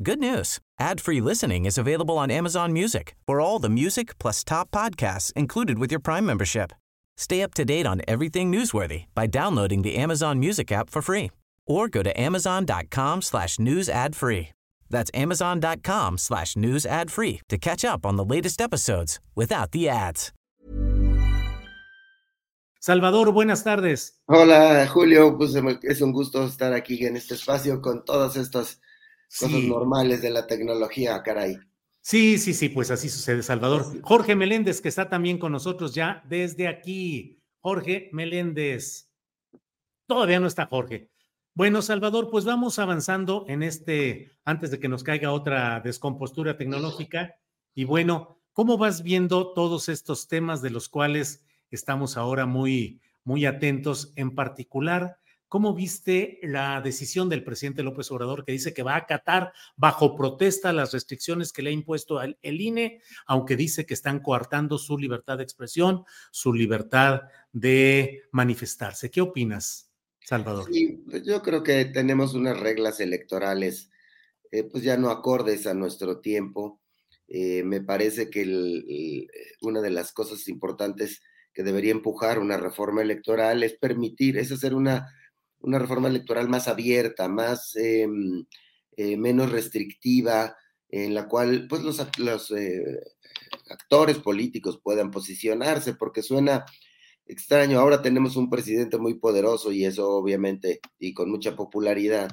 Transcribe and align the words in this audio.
Good 0.00 0.20
news. 0.20 0.58
Ad-free 0.80 1.20
listening 1.20 1.66
is 1.66 1.76
available 1.76 2.16
on 2.16 2.30
Amazon 2.30 2.72
Music. 2.72 3.14
For 3.26 3.40
all 3.40 3.58
the 3.58 3.68
music 3.68 4.18
plus 4.18 4.42
top 4.42 4.70
podcasts 4.70 5.32
included 5.34 5.78
with 5.78 5.90
your 5.90 6.00
Prime 6.00 6.24
membership. 6.24 6.72
Stay 7.18 7.42
up 7.42 7.52
to 7.54 7.64
date 7.64 7.86
on 7.86 8.00
everything 8.08 8.50
newsworthy 8.50 9.04
by 9.14 9.26
downloading 9.26 9.82
the 9.82 9.96
Amazon 9.96 10.40
Music 10.40 10.72
app 10.72 10.88
for 10.88 11.02
free 11.02 11.30
or 11.66 11.88
go 11.88 12.02
to 12.02 12.18
amazon.com 12.18 13.22
slash 13.22 13.58
news 13.58 13.88
ad 13.88 14.16
free. 14.16 14.48
That's 14.88 15.10
amazon.com 15.14 16.18
slash 16.18 16.56
news 16.56 16.86
ad 16.86 17.10
free 17.10 17.40
to 17.48 17.58
catch 17.58 17.84
up 17.84 18.06
on 18.06 18.16
the 18.16 18.24
latest 18.24 18.60
episodes 18.60 19.20
without 19.34 19.72
the 19.72 19.88
ads. 19.88 20.32
Salvador, 22.80 23.30
buenas 23.32 23.62
tardes. 23.62 24.18
Hola, 24.26 24.88
Julio. 24.88 25.36
Pues 25.36 25.54
es 25.82 26.00
un 26.00 26.12
gusto 26.12 26.44
estar 26.44 26.72
aquí 26.72 27.06
en 27.06 27.16
este 27.16 27.34
espacio 27.34 27.80
con 27.80 28.04
todas 28.04 28.36
estas 28.36 28.80
cosas 29.38 29.60
Sí. 29.60 29.68
normales 29.68 30.22
de 30.22 30.30
la 30.30 30.46
tecnología, 30.46 31.22
caray. 31.22 31.58
Sí, 32.00 32.38
sí, 32.38 32.52
sí, 32.52 32.68
pues 32.68 32.90
así 32.90 33.08
sucede, 33.08 33.42
Salvador. 33.42 34.00
Jorge 34.02 34.34
Meléndez, 34.34 34.80
que 34.80 34.88
está 34.88 35.08
también 35.08 35.38
con 35.38 35.52
nosotros 35.52 35.94
ya 35.94 36.22
desde 36.28 36.66
aquí. 36.68 37.38
Jorge 37.60 38.10
Meléndez. 38.12 39.08
Todavía 40.06 40.40
no 40.40 40.46
está 40.48 40.66
Jorge. 40.66 41.10
Bueno, 41.54 41.80
Salvador, 41.82 42.28
pues 42.30 42.44
vamos 42.44 42.78
avanzando 42.78 43.44
en 43.46 43.62
este, 43.62 44.32
antes 44.44 44.70
de 44.70 44.80
que 44.80 44.88
nos 44.88 45.04
caiga 45.04 45.32
otra 45.32 45.80
descompostura 45.80 46.56
tecnológica. 46.56 47.36
Y 47.74 47.84
bueno, 47.84 48.40
¿cómo 48.52 48.78
vas 48.78 49.02
viendo 49.02 49.52
todos 49.52 49.88
estos 49.88 50.28
temas 50.28 50.60
de 50.60 50.70
los 50.70 50.88
cuales 50.88 51.44
estamos 51.70 52.16
ahora 52.16 52.46
muy, 52.46 53.00
muy 53.22 53.46
atentos? 53.46 54.12
En 54.16 54.34
particular, 54.34 55.18
¿cómo 55.52 55.74
viste 55.74 56.38
la 56.42 56.80
decisión 56.80 57.28
del 57.28 57.44
presidente 57.44 57.82
López 57.82 58.10
Obrador 58.10 58.42
que 58.42 58.52
dice 58.52 58.72
que 58.72 58.82
va 58.82 58.94
a 58.94 59.00
acatar 59.00 59.52
bajo 59.76 60.16
protesta 60.16 60.72
las 60.72 60.94
restricciones 60.94 61.52
que 61.52 61.60
le 61.60 61.68
ha 61.68 61.74
impuesto 61.74 62.22
el, 62.22 62.38
el 62.40 62.58
INE, 62.58 63.02
aunque 63.26 63.54
dice 63.54 63.84
que 63.84 63.92
están 63.92 64.20
coartando 64.20 64.78
su 64.78 64.96
libertad 64.96 65.36
de 65.36 65.42
expresión, 65.42 66.04
su 66.30 66.54
libertad 66.54 67.24
de 67.52 68.22
manifestarse? 68.30 69.10
¿Qué 69.10 69.20
opinas, 69.20 69.90
Salvador? 70.20 70.72
Sí, 70.72 71.04
yo 71.22 71.42
creo 71.42 71.62
que 71.62 71.84
tenemos 71.84 72.32
unas 72.32 72.58
reglas 72.58 72.98
electorales, 73.00 73.90
eh, 74.52 74.62
pues 74.62 74.82
ya 74.82 74.96
no 74.96 75.10
acordes 75.10 75.66
a 75.66 75.74
nuestro 75.74 76.20
tiempo. 76.20 76.80
Eh, 77.28 77.62
me 77.62 77.82
parece 77.82 78.30
que 78.30 79.28
una 79.60 79.82
de 79.82 79.90
las 79.90 80.12
cosas 80.14 80.48
importantes 80.48 81.20
que 81.52 81.62
debería 81.62 81.92
empujar 81.92 82.38
una 82.38 82.56
reforma 82.56 83.02
electoral 83.02 83.62
es 83.62 83.74
permitir, 83.74 84.38
es 84.38 84.50
hacer 84.50 84.74
una, 84.74 85.14
una 85.62 85.78
reforma 85.78 86.08
electoral 86.08 86.48
más 86.48 86.68
abierta, 86.68 87.28
más 87.28 87.74
em, 87.76 88.44
eh, 88.96 89.16
menos 89.16 89.50
restrictiva, 89.50 90.56
en 90.88 91.14
la 91.14 91.26
cual 91.26 91.66
pues 91.68 91.82
los, 91.82 92.50
eh, 92.52 93.00
actores 93.70 94.18
políticos 94.18 94.80
puedan 94.82 95.10
posicionarse, 95.10 95.94
porque 95.94 96.22
suena 96.22 96.64
extraño. 97.26 97.80
Ahora 97.80 98.02
tenemos 98.02 98.36
un 98.36 98.50
presidente 98.50 98.98
muy 98.98 99.14
poderoso 99.14 99.72
y 99.72 99.84
eso 99.84 100.10
obviamente 100.10 100.80
y 100.98 101.14
con 101.14 101.30
mucha 101.30 101.56
popularidad, 101.56 102.30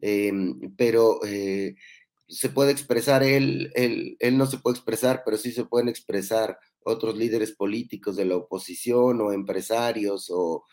eh, 0.00 0.32
pero 0.76 1.20
eh, 1.24 1.76
se 2.28 2.48
puede 2.48 2.72
expresar 2.72 3.22
él, 3.22 3.70
él, 3.74 4.16
él 4.18 4.38
no 4.38 4.46
se 4.46 4.58
puede 4.58 4.76
expresar, 4.76 5.22
pero 5.24 5.36
sí 5.36 5.52
se 5.52 5.64
pueden 5.64 5.88
expresar 5.88 6.58
otros 6.84 7.16
líderes 7.16 7.52
políticos 7.52 8.16
de 8.16 8.24
la 8.24 8.36
oposición 8.36 9.20
o 9.20 9.32
empresarios 9.32 10.28
o, 10.30 10.64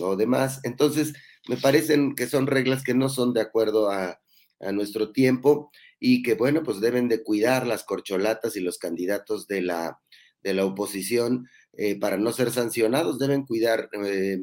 o 0.00 0.16
demás. 0.16 0.60
Entonces, 0.64 1.12
me 1.48 1.56
parecen 1.56 2.14
que 2.14 2.26
son 2.26 2.46
reglas 2.46 2.82
que 2.82 2.94
no 2.94 3.08
son 3.08 3.32
de 3.34 3.40
acuerdo 3.40 3.90
a, 3.90 4.20
a 4.60 4.72
nuestro 4.72 5.12
tiempo 5.12 5.70
y 5.98 6.22
que, 6.22 6.34
bueno, 6.34 6.62
pues 6.62 6.80
deben 6.80 7.08
de 7.08 7.22
cuidar 7.22 7.66
las 7.66 7.84
corcholatas 7.84 8.56
y 8.56 8.60
los 8.60 8.78
candidatos 8.78 9.46
de 9.46 9.62
la, 9.62 10.00
de 10.42 10.54
la 10.54 10.64
oposición 10.64 11.46
eh, 11.74 11.98
para 11.98 12.16
no 12.16 12.32
ser 12.32 12.50
sancionados, 12.50 13.18
deben 13.18 13.44
cuidar 13.46 13.88
eh, 14.04 14.38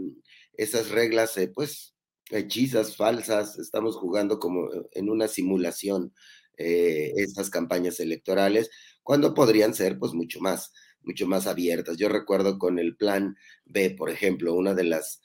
esas 0.53 0.89
reglas, 0.89 1.37
eh, 1.37 1.51
pues, 1.53 1.95
hechizas, 2.31 2.95
falsas. 2.95 3.57
Estamos 3.59 3.95
jugando 3.95 4.39
como 4.39 4.69
en 4.93 5.09
una 5.09 5.27
simulación 5.27 6.13
estas 6.61 7.49
campañas 7.49 8.01
electorales, 8.01 8.69
cuando 9.01 9.33
podrían 9.33 9.73
ser, 9.73 9.97
pues, 9.97 10.11
mucho 10.13 10.41
más, 10.41 10.73
mucho 11.03 11.25
más 11.25 11.47
abiertas. 11.47 11.95
Yo 11.95 12.09
recuerdo 12.09 12.59
con 12.59 12.79
el 12.79 12.97
plan 12.97 13.37
B, 13.63 13.91
por 13.91 14.09
ejemplo, 14.09 14.53
una 14.53 14.73
de 14.73 14.83
las 14.83 15.21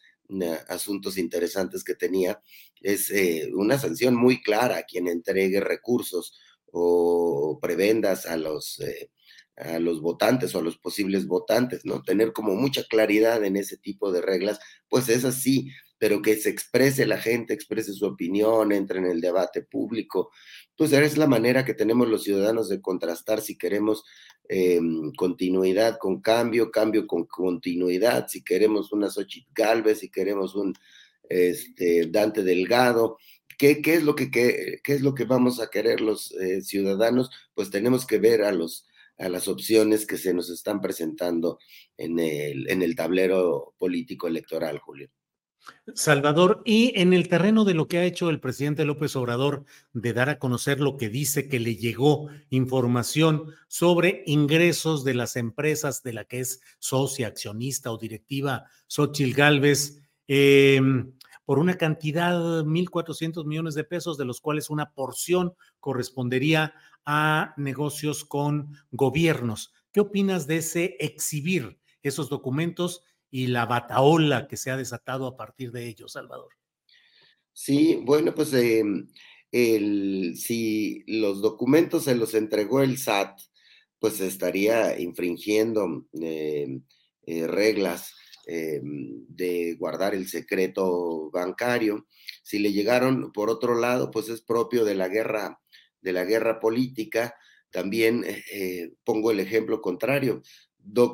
asuntos 0.68 1.18
interesantes 1.18 1.84
que 1.84 1.94
tenía 1.94 2.40
es 2.80 3.10
eh, 3.10 3.50
una 3.54 3.78
sanción 3.78 4.14
muy 4.14 4.42
clara 4.42 4.78
a 4.78 4.82
quien 4.84 5.08
entregue 5.08 5.60
recursos 5.60 6.38
o 6.72 7.58
prebendas 7.60 8.26
a 8.26 8.36
los 8.36 8.80
eh, 8.80 9.10
a 9.56 9.78
los 9.78 10.00
votantes 10.00 10.54
o 10.54 10.58
a 10.58 10.62
los 10.62 10.78
posibles 10.78 11.26
votantes, 11.26 11.84
¿no? 11.84 12.02
Tener 12.02 12.32
como 12.32 12.54
mucha 12.54 12.84
claridad 12.84 13.44
en 13.44 13.56
ese 13.56 13.76
tipo 13.76 14.10
de 14.10 14.20
reglas, 14.20 14.58
pues 14.88 15.08
es 15.08 15.24
así, 15.24 15.70
pero 15.98 16.22
que 16.22 16.36
se 16.36 16.50
exprese 16.50 17.06
la 17.06 17.18
gente, 17.18 17.54
exprese 17.54 17.92
su 17.92 18.04
opinión, 18.06 18.72
entre 18.72 18.98
en 18.98 19.06
el 19.06 19.20
debate 19.20 19.62
público, 19.62 20.30
pues 20.76 20.92
es 20.92 21.16
la 21.16 21.26
manera 21.26 21.64
que 21.64 21.74
tenemos 21.74 22.08
los 22.08 22.22
ciudadanos 22.24 22.68
de 22.68 22.80
contrastar 22.80 23.40
si 23.40 23.56
queremos 23.56 24.04
eh, 24.48 24.80
continuidad 25.16 25.98
con 25.98 26.20
cambio, 26.20 26.70
cambio 26.70 27.06
con 27.06 27.24
continuidad, 27.24 28.28
si 28.28 28.42
queremos 28.42 28.92
una 28.92 29.10
Xochitl 29.10 29.50
Galvez, 29.54 30.00
si 30.00 30.10
queremos 30.10 30.54
un 30.54 30.74
este, 31.28 32.06
Dante 32.06 32.42
Delgado, 32.42 33.18
¿Qué, 33.56 33.82
¿Qué, 33.82 33.94
es 33.94 34.02
lo 34.02 34.14
que, 34.14 34.30
qué, 34.30 34.80
qué, 34.82 34.94
es 34.94 35.02
lo 35.02 35.14
que 35.14 35.24
vamos 35.24 35.60
a 35.60 35.70
querer 35.70 36.00
los 36.00 36.32
eh, 36.32 36.60
ciudadanos? 36.62 37.30
Pues 37.54 37.70
tenemos 37.70 38.06
que 38.06 38.18
ver 38.18 38.42
a 38.42 38.52
los, 38.52 38.86
a 39.18 39.28
las 39.28 39.48
opciones 39.48 40.06
que 40.06 40.16
se 40.16 40.34
nos 40.34 40.50
están 40.50 40.80
presentando 40.80 41.58
en 41.96 42.18
el, 42.18 42.68
en 42.70 42.82
el 42.82 42.96
tablero 42.96 43.74
político 43.78 44.26
electoral, 44.26 44.78
Julio. 44.78 45.08
Salvador, 45.94 46.62
y 46.64 46.98
en 46.98 47.12
el 47.12 47.28
terreno 47.28 47.64
de 47.64 47.74
lo 47.74 47.88
que 47.88 47.98
ha 47.98 48.04
hecho 48.04 48.30
el 48.30 48.40
presidente 48.40 48.84
López 48.84 49.16
Obrador 49.16 49.64
de 49.92 50.12
dar 50.12 50.30
a 50.30 50.38
conocer 50.38 50.80
lo 50.80 50.96
que 50.96 51.08
dice 51.08 51.48
que 51.48 51.60
le 51.60 51.76
llegó 51.76 52.28
información 52.50 53.50
sobre 53.68 54.22
ingresos 54.26 55.04
de 55.04 55.14
las 55.14 55.36
empresas 55.36 56.02
de 56.02 56.14
la 56.14 56.24
que 56.24 56.40
es 56.40 56.60
socia, 56.78 57.26
accionista 57.26 57.92
o 57.92 57.98
directiva 57.98 58.64
Xochil 58.86 59.34
Gálvez, 59.34 60.02
eh, 60.26 60.80
por 61.44 61.58
una 61.58 61.76
cantidad 61.76 62.32
de 62.32 62.64
1.400 62.64 63.44
millones 63.44 63.74
de 63.74 63.84
pesos, 63.84 64.16
de 64.16 64.24
los 64.24 64.40
cuales 64.40 64.70
una 64.70 64.92
porción 64.92 65.54
correspondería 65.80 66.74
a 67.04 67.52
negocios 67.56 68.24
con 68.24 68.74
gobiernos. 68.90 69.72
¿Qué 69.92 70.00
opinas 70.00 70.46
de 70.46 70.56
ese 70.56 70.96
exhibir 70.98 71.78
esos 72.02 72.28
documentos 72.28 73.02
y 73.34 73.48
la 73.48 73.66
bataola 73.66 74.46
que 74.46 74.56
se 74.56 74.70
ha 74.70 74.76
desatado 74.76 75.26
a 75.26 75.36
partir 75.36 75.72
de 75.72 75.88
ellos, 75.88 76.12
Salvador? 76.12 76.50
Sí, 77.52 78.00
bueno, 78.04 78.32
pues 78.32 78.54
eh, 78.54 78.84
el, 79.50 80.36
si 80.36 81.02
los 81.08 81.42
documentos 81.42 82.04
se 82.04 82.14
los 82.14 82.32
entregó 82.34 82.80
el 82.80 82.96
SAT, 82.96 83.40
pues 83.98 84.20
estaría 84.20 85.00
infringiendo 85.00 86.06
eh, 86.22 86.78
eh, 87.26 87.46
reglas 87.48 88.14
eh, 88.46 88.80
de 88.84 89.74
guardar 89.80 90.14
el 90.14 90.28
secreto 90.28 91.28
bancario. 91.32 92.06
Si 92.44 92.60
le 92.60 92.70
llegaron 92.70 93.32
por 93.32 93.50
otro 93.50 93.74
lado, 93.74 94.12
pues 94.12 94.28
es 94.28 94.42
propio 94.42 94.84
de 94.84 94.94
la 94.94 95.08
guerra, 95.08 95.60
de 96.00 96.12
la 96.12 96.24
guerra 96.24 96.60
política. 96.60 97.34
También 97.72 98.24
eh, 98.52 98.92
pongo 99.02 99.32
el 99.32 99.40
ejemplo 99.40 99.80
contrario, 99.80 100.40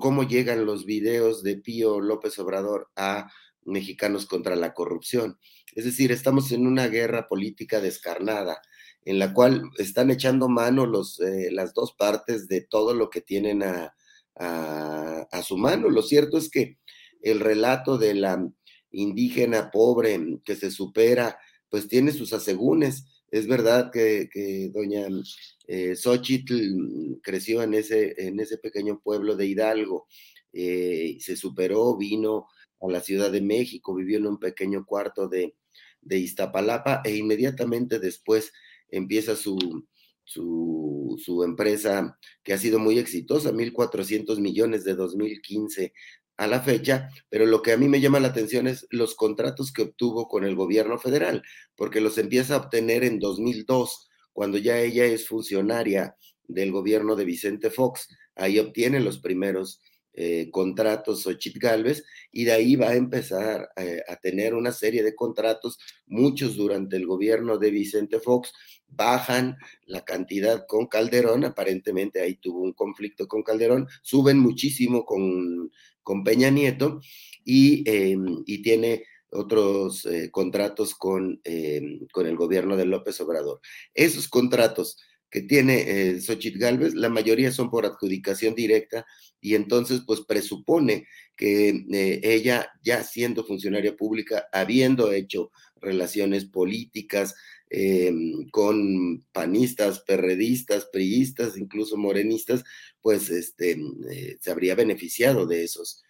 cómo 0.01 0.23
llegan 0.23 0.67
los 0.67 0.85
videos 0.85 1.43
de 1.43 1.57
Pío 1.57 2.01
López 2.01 2.39
Obrador 2.39 2.91
a 2.97 3.31
mexicanos 3.65 4.27
contra 4.27 4.57
la 4.57 4.75
corrupción. 4.75 5.39
Es 5.75 5.85
decir, 5.85 6.13
estamos 6.13 6.53
en 6.53 6.67
una 6.67 6.89
guerra 6.89 7.27
política 7.29 7.81
descarnada 7.81 8.61
en 9.05 9.19
la 9.19 9.33
cual 9.33 9.63
están 9.79 10.11
echando 10.11 10.49
mano 10.49 10.87
los, 10.87 11.21
eh, 11.21 11.51
las 11.51 11.73
dos 11.73 11.95
partes 11.95 12.49
de 12.49 12.61
todo 12.61 12.95
lo 12.95 13.09
que 13.09 13.21
tienen 13.21 13.63
a, 13.63 13.95
a, 14.37 15.43
su 15.43 15.57
mano. 15.57 15.89
Lo 15.89 16.03
cierto 16.03 16.39
es 16.39 16.51
que 16.51 16.79
el 17.23 17.41
relato 17.41 17.99
de 17.99 18.15
la 18.15 18.49
indígena 18.91 19.71
pobre 19.71 20.41
que 20.45 20.57
se 20.57 20.71
supera, 20.71 21.39
pues 21.69 21.89
tiene 21.89 22.13
sus 22.13 22.33
asegúnes. 22.33 23.20
Es 23.31 23.47
verdad 23.47 23.91
que, 23.93 24.71
doña 24.73 25.07
eh, 25.67 25.95
Xochitl 25.95 27.21
creció 27.23 27.63
en 27.63 27.75
ese, 27.75 28.15
en 28.19 28.41
ese 28.41 28.59
pequeño 28.59 29.01
pueblo 29.01 29.37
de 29.37 29.47
Hidalgo, 29.47 30.09
eh, 30.53 31.17
se 31.21 31.37
superó, 31.37 31.97
vino 31.97 32.47
a 32.81 32.89
la 32.91 33.01
Ciudad 33.01 33.31
de 33.31 33.41
México, 33.41 33.95
vivió 33.95 34.19
en 34.19 34.27
un 34.27 34.39
pequeño 34.39 34.85
cuarto 34.85 35.29
de, 35.29 35.55
de 36.01 36.19
Iztapalapa 36.19 37.03
e 37.05 37.17
inmediatamente 37.17 37.99
después 38.01 38.53
empieza 38.89 39.37
su, 39.37 39.59
su, 40.25 41.43
empresa 41.45 42.19
que 42.43 42.53
ha 42.53 42.59
sido 42.59 42.79
muy 42.79 42.99
exitosa, 42.99 43.53
1.400 43.53 44.39
millones 44.41 44.85
de 44.85 44.95
2015 44.95 45.93
a 46.41 46.47
la 46.47 46.63
fecha, 46.63 47.11
pero 47.29 47.45
lo 47.45 47.61
que 47.61 47.73
a 47.73 47.77
mí 47.77 47.87
me 47.87 48.01
llama 48.01 48.19
la 48.19 48.29
atención 48.29 48.67
es 48.67 48.87
los 48.89 49.15
contratos 49.15 49.73
que 49.73 49.83
obtuvo 49.83 50.27
con 50.27 50.43
el 50.43 50.57
gobierno 50.57 50.99
federal, 50.99 51.43
porque 51.77 52.01
los 52.01 52.17
empieza 52.17 52.55
a 52.55 52.59
obtener 52.59 53.05
en 53.05 53.19
2002, 53.19 54.09
cuando 54.33 54.57
ya 54.57 54.81
ella 54.81 55.05
es 55.05 55.29
funcionaria 55.29 56.17
del 56.49 56.73
gobierno 56.73 57.15
de 57.15 57.27
Vicente 57.27 57.69
Fox, 57.69 58.09
ahí 58.37 58.59
obtiene 58.59 59.01
los 59.01 59.19
primeros 59.19 59.83
eh, 60.15 60.49
contratos 60.51 61.27
Ochit 61.27 61.59
Galvez 61.59 62.05
y 62.33 62.45
de 62.45 62.53
ahí 62.53 62.75
va 62.75 62.89
a 62.89 62.97
empezar 62.97 63.69
eh, 63.77 64.03
a 64.09 64.17
tener 64.17 64.55
una 64.55 64.73
serie 64.73 65.03
de 65.03 65.15
contratos, 65.15 65.79
muchos 66.07 66.57
durante 66.57 66.97
el 66.97 67.07
gobierno 67.07 67.59
de 67.59 67.71
Vicente 67.71 68.19
Fox, 68.19 68.53
bajan 68.89 69.57
la 69.85 70.05
cantidad 70.05 70.65
con 70.67 70.87
Calderón, 70.87 71.45
aparentemente 71.45 72.23
ahí 72.23 72.37
tuvo 72.37 72.63
un 72.63 72.73
conflicto 72.73 73.29
con 73.29 73.43
Calderón, 73.43 73.89
suben 74.03 74.39
muchísimo 74.39 75.05
con, 75.05 75.71
con 76.11 76.25
Peña 76.25 76.51
Nieto 76.51 77.01
y, 77.45 77.89
em, 77.89 78.43
y 78.45 78.63
tiene 78.63 79.05
otros 79.31 80.05
eh, 80.07 80.29
contratos 80.33 80.97
con, 80.97 81.41
em, 81.45 82.09
con 82.13 82.27
el 82.27 82.35
gobierno 82.35 82.77
de 82.77 82.85
López 82.85 83.21
Obrador. 83.21 83.61
Esos 83.95 84.27
contratos 84.27 84.97
que 85.31 85.43
tiene 85.43 85.85
eh, 85.87 86.21
Xochitl 86.21 86.59
Galvez, 86.59 86.95
la 86.95 87.11
mayoría 87.11 87.53
son 87.53 87.71
por 87.71 87.87
adjudicación 87.87 88.57
directa 88.57 89.07
y 89.41 89.55
entonces 89.55 90.01
pues 90.05 90.23
presupone 90.23 91.07
que 91.37 91.69
eh, 91.69 92.21
ella 92.25 92.73
ya 92.83 93.05
siendo 93.05 93.45
funcionaria 93.45 93.95
pública, 93.95 94.49
habiendo 94.51 95.13
hecho 95.13 95.53
relaciones 95.81 96.45
políticas 96.45 97.37
eh, 97.71 98.13
con 98.51 99.25
panistas, 99.33 100.01
perredistas, 100.01 100.87
priistas, 100.87 101.57
incluso 101.57 101.97
morenistas, 101.97 102.65
pues 103.01 103.31
este, 103.31 103.81
eh, 104.11 104.39
se 104.41 104.51
habría 104.51 104.75
beneficiado 104.75 105.47
de 105.47 105.65
esos 105.65 106.03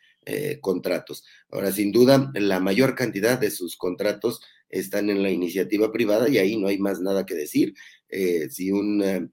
contratos. 0.60 1.24
Ahora, 1.50 1.72
sin 1.72 1.90
duda, 1.90 2.30
la 2.34 2.60
mayor 2.60 2.94
cantidad 2.94 3.40
de 3.40 3.50
sus 3.50 3.76
contratos 3.76 4.40
están 4.68 5.10
en 5.10 5.24
la 5.24 5.30
iniciativa 5.30 5.90
privada 5.90 6.28
y 6.28 6.38
ahí 6.38 6.56
no 6.56 6.68
hay 6.68 6.78
más 6.78 7.00
nada 7.00 7.26
que 7.26 7.34
decir. 7.34 7.74
si 8.48 8.70
una 8.70 9.28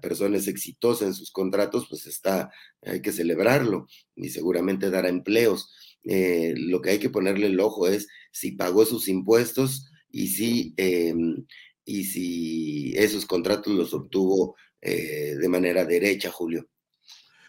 persona 0.00 0.38
es 0.38 0.48
exitosa 0.48 1.04
en 1.04 1.12
sus 1.12 1.32
contratos, 1.32 1.86
pues 1.90 2.06
está, 2.06 2.50
hay 2.80 3.02
que 3.02 3.12
celebrarlo 3.12 3.88
y 4.16 4.30
seguramente 4.30 4.88
dará 4.88 5.08
empleos. 5.10 5.68
Eh, 6.04 6.54
lo 6.56 6.80
que 6.80 6.90
hay 6.90 6.98
que 6.98 7.10
ponerle 7.10 7.46
el 7.46 7.60
ojo 7.60 7.86
es 7.86 8.08
si 8.32 8.52
pagó 8.52 8.84
sus 8.84 9.08
impuestos 9.08 9.88
y 10.12 10.28
si, 10.28 10.74
em, 10.76 11.44
y 11.84 12.04
si 12.04 12.94
esos 12.96 13.26
contratos 13.26 13.72
los 13.72 13.92
obtuvo 13.94 14.56
eh, 14.80 15.36
de 15.40 15.48
manera 15.48 15.84
derecha, 15.84 16.30
Julio. 16.30 16.68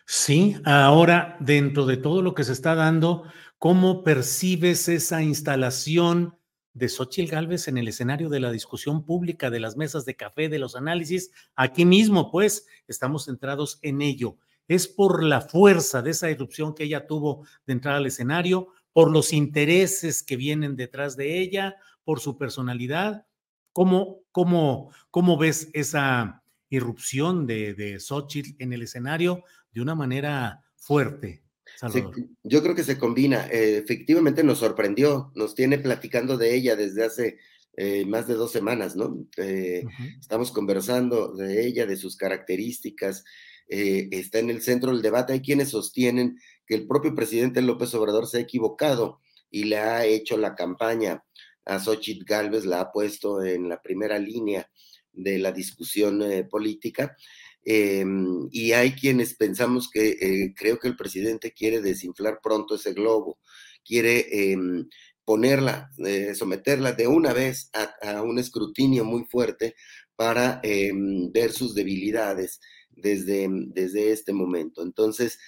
Sí, 0.05 0.55
ahora 0.65 1.37
dentro 1.39 1.85
de 1.85 1.97
todo 1.97 2.21
lo 2.21 2.33
que 2.33 2.43
se 2.43 2.53
está 2.53 2.75
dando, 2.75 3.23
¿cómo 3.57 4.03
percibes 4.03 4.87
esa 4.87 5.21
instalación 5.23 6.35
de 6.73 6.89
Xochitl 6.89 7.31
Gálvez 7.31 7.67
en 7.67 7.77
el 7.77 7.87
escenario 7.87 8.29
de 8.29 8.39
la 8.39 8.51
discusión 8.51 9.05
pública, 9.05 9.49
de 9.49 9.59
las 9.59 9.77
mesas 9.77 10.05
de 10.05 10.15
café, 10.15 10.49
de 10.49 10.59
los 10.59 10.75
análisis. 10.75 11.31
Aquí 11.55 11.85
mismo, 11.85 12.31
pues, 12.31 12.65
estamos 12.87 13.25
centrados 13.25 13.79
en 13.83 14.01
ello. 14.01 14.37
Es 14.67 14.87
por 14.87 15.23
la 15.23 15.41
fuerza 15.41 16.01
de 16.01 16.11
esa 16.11 16.29
erupción 16.29 16.73
que 16.73 16.85
ella 16.85 17.05
tuvo 17.05 17.45
de 17.67 17.73
entrar 17.73 17.95
al 17.95 18.07
escenario, 18.07 18.69
por 18.91 19.11
los 19.11 19.33
intereses 19.33 20.23
que 20.23 20.35
vienen 20.35 20.75
detrás 20.75 21.15
de 21.17 21.39
ella, 21.39 21.75
por 22.03 22.19
su 22.19 22.37
personalidad. 22.37 23.25
¿Cómo, 23.71 24.19
cómo, 24.31 24.91
cómo 25.09 25.37
ves 25.37 25.69
esa 25.73 26.43
irrupción 26.69 27.47
de, 27.47 27.73
de 27.73 27.99
Xochitl 27.99 28.55
en 28.59 28.73
el 28.73 28.83
escenario 28.83 29.43
de 29.71 29.81
una 29.81 29.95
manera 29.95 30.63
fuerte? 30.75 31.43
yo 32.43 32.61
creo 32.61 32.75
que 32.75 32.83
se 32.83 32.97
combina. 32.97 33.47
Eh, 33.47 33.77
efectivamente 33.77 34.43
nos 34.43 34.59
sorprendió, 34.59 35.31
nos 35.35 35.55
tiene 35.55 35.77
platicando 35.77 36.37
de 36.37 36.55
ella 36.55 36.75
desde 36.75 37.05
hace 37.05 37.37
eh, 37.75 38.05
más 38.05 38.27
de 38.27 38.35
dos 38.35 38.51
semanas, 38.51 38.95
¿no? 38.95 39.25
Eh, 39.37 39.83
estamos 40.19 40.51
conversando 40.51 41.33
de 41.33 41.65
ella, 41.65 41.85
de 41.85 41.97
sus 41.97 42.15
características. 42.15 43.23
está 43.67 44.39
en 44.39 44.49
el 44.49 44.61
centro 44.61 44.91
del 44.91 45.01
debate. 45.01 45.33
Hay 45.33 45.41
quienes 45.41 45.69
sostienen 45.69 46.37
que 46.67 46.75
el 46.75 46.87
propio 46.87 47.15
presidente 47.15 47.61
López 47.61 47.93
Obrador 47.95 48.27
se 48.27 48.37
ha 48.37 48.41
equivocado 48.41 49.19
y 49.49 49.65
le 49.65 49.77
ha 49.77 50.05
hecho 50.05 50.37
la 50.37 50.55
campaña 50.55 51.23
a 51.65 51.79
Xochitl 51.79 52.25
Galvez, 52.25 52.65
la 52.65 52.81
ha 52.81 52.91
puesto 52.91 53.43
en 53.43 53.69
la 53.69 53.81
primera 53.81 54.19
línea 54.19 54.69
de 55.11 55.37
la 55.39 55.51
discusión 55.51 56.23
política 56.49 57.15
Em, 57.65 58.49
y 58.51 58.73
hay 58.73 58.91
quienes 58.91 59.35
pensamos 59.35 59.89
que 59.89 60.17
eh, 60.19 60.53
creo 60.55 60.79
que 60.79 60.89
el 60.89 60.97
presidente 60.97 61.53
quiere 61.53 61.81
desinflar 61.81 62.39
pronto 62.43 62.75
ese 62.75 62.93
globo, 62.93 63.39
quiere 63.85 64.51
em, 64.51 64.89
ponerla, 65.23 65.89
eh, 66.05 66.35
someterla 66.35 66.91
de 66.91 67.07
una 67.07 67.31
vez 67.33 67.69
a, 67.73 68.21
un 68.21 68.37
escrutinio 68.39 69.05
muy 69.05 69.23
fuerte 69.25 69.75
para 70.15 70.59
em, 70.63 71.31
ver 71.31 71.51
sus 71.53 71.73
debilidades 71.73 72.59
desde, 72.91 73.47
desde 73.49 74.11
este 74.11 74.33
momento. 74.33 74.83
Entonces, 74.83 75.39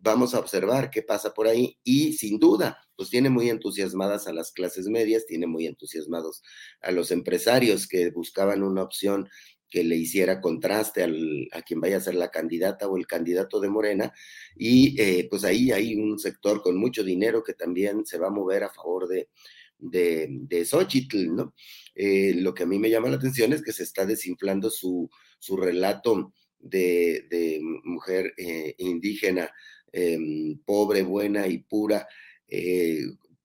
vamos 0.00 0.34
a 0.34 0.40
observar 0.40 0.90
qué 0.90 1.02
pasa 1.02 1.32
por 1.32 1.46
ahí 1.46 1.78
y 1.84 2.14
sin 2.14 2.38
duda, 2.38 2.78
pues 2.96 3.10
tiene 3.10 3.30
muy 3.30 3.48
entusiasmadas 3.48 4.26
a 4.26 4.32
las 4.32 4.52
clases 4.52 4.86
medias, 4.86 5.26
tiene 5.26 5.46
muy 5.46 5.66
entusiasmados 5.66 6.42
a 6.80 6.90
los 6.90 7.10
empresarios 7.10 7.86
que 7.86 8.10
buscaban 8.10 8.62
una 8.62 8.82
opción 8.82 9.28
que 9.74 9.82
le 9.82 9.96
hiciera 9.96 10.40
contraste 10.40 11.02
a 11.02 11.62
quien 11.62 11.80
vaya 11.80 11.96
a 11.96 12.00
ser 12.00 12.14
la 12.14 12.30
candidata 12.30 12.86
o 12.86 12.96
el 12.96 13.08
candidato 13.08 13.58
de 13.58 13.68
Morena. 13.68 14.12
Y 14.54 15.00
eh, 15.00 15.26
pues 15.28 15.42
ahí 15.42 15.72
hay 15.72 15.96
un 15.96 16.16
sector 16.20 16.62
con 16.62 16.76
mucho 16.76 17.02
dinero 17.02 17.42
que 17.42 17.54
también 17.54 18.06
se 18.06 18.18
va 18.18 18.28
a 18.28 18.30
mover 18.30 18.62
a 18.62 18.70
favor 18.70 19.08
de, 19.08 19.30
de, 19.78 20.28
de 20.30 20.64
Xochitl, 20.64 21.34
¿no? 21.34 21.54
Eh, 21.96 22.34
lo 22.36 22.54
que 22.54 22.62
a 22.62 22.66
mí 22.66 22.78
me 22.78 22.88
llama 22.88 23.08
la 23.08 23.16
atención 23.16 23.52
es 23.52 23.62
que 23.62 23.72
se 23.72 23.82
está 23.82 24.06
desinflando 24.06 24.70
su, 24.70 25.10
su 25.40 25.56
relato 25.56 26.32
de, 26.64 27.60
mujer 27.84 28.34
eh, 28.36 28.74
indígena, 28.78 29.50
em, 29.92 30.58
pobre, 30.64 31.02
buena 31.02 31.46
y 31.46 31.58
pura, 31.58 32.06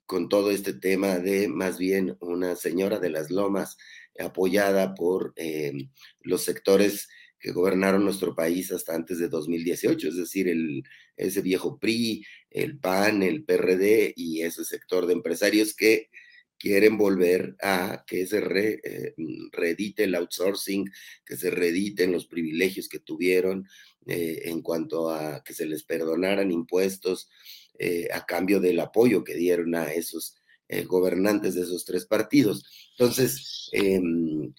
con 0.05 0.27
todo 0.29 0.51
este 0.51 0.73
tema 0.73 1.19
de 1.19 1.47
más 1.47 1.77
bien 1.77 2.17
una 2.19 2.55
señora 2.55 2.99
de 2.99 3.09
las 3.09 3.29
lomas 3.29 3.77
apoyada 4.19 4.95
por 4.95 5.33
eh, 5.35 5.71
los 6.21 6.43
sectores 6.43 7.07
que 7.39 7.51
gobernaron 7.51 8.03
nuestro 8.03 8.35
país 8.35 8.71
hasta 8.71 8.93
antes 8.93 9.17
de 9.19 9.29
2018, 9.29 10.09
es 10.09 10.17
decir, 10.17 10.49
el, 10.49 10.83
ese 11.15 11.41
viejo 11.41 11.79
PRI, 11.79 12.25
el 12.49 12.77
PAN, 12.77 13.23
el 13.23 13.45
PRD 13.45 14.13
y 14.15 14.41
ese 14.41 14.65
sector 14.65 15.05
de 15.05 15.13
empresarios 15.13 15.73
que 15.73 16.09
quieren 16.59 16.97
volver 16.97 17.55
a 17.61 18.03
que 18.05 18.27
se 18.27 18.37
eh, 18.37 19.13
reedite 19.51 20.03
el 20.03 20.15
outsourcing, 20.15 20.91
que 21.25 21.37
se 21.37 21.49
reediten 21.49 22.11
los 22.11 22.27
privilegios 22.27 22.89
que 22.89 22.99
tuvieron 22.99 23.67
eh, 24.05 24.41
en 24.45 24.61
cuanto 24.61 25.09
a 25.09 25.43
que 25.43 25.53
se 25.53 25.65
les 25.65 25.83
perdonaran 25.83 26.51
impuestos 26.51 27.29
a 28.11 28.25
cambio 28.25 28.59
del 28.59 28.77
apoyo 28.81 29.23
que 29.23 29.35
dieron 29.35 29.73
a 29.73 29.93
esos 29.93 30.35
eh, 30.71 30.83
gobernantes 30.83 31.55
de 31.55 31.63
esos 31.63 31.83
tres 31.83 32.05
partidos. 32.05 32.63
Entonces, 32.91 33.69
em, 33.71 34.53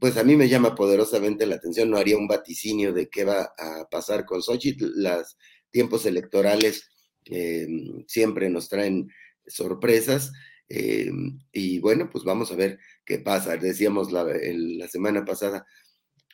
pues 0.00 0.16
a 0.16 0.24
mí 0.24 0.34
me 0.34 0.48
llama 0.48 0.74
poderosamente 0.74 1.46
la 1.46 1.54
atención, 1.54 1.88
no 1.88 1.98
haría 1.98 2.16
un 2.16 2.26
vaticinio 2.26 2.92
de 2.92 3.08
qué 3.08 3.22
va 3.22 3.54
a 3.56 3.88
pasar 3.88 4.26
con 4.26 4.42
Xochitl. 4.42 4.90
Los 4.96 5.36
tiempos 5.70 6.04
electorales 6.04 6.90
em, 7.26 8.04
siempre 8.08 8.50
nos 8.50 8.68
traen 8.68 9.08
sorpresas. 9.46 10.32
Em, 10.74 11.38
y 11.52 11.78
bueno, 11.80 12.08
pues 12.10 12.24
vamos 12.24 12.50
a 12.52 12.56
ver 12.56 12.78
qué 13.04 13.18
pasa. 13.18 13.56
Decíamos 13.58 14.10
la, 14.12 14.24
la 14.24 14.88
semana 14.88 15.24
pasada, 15.24 15.66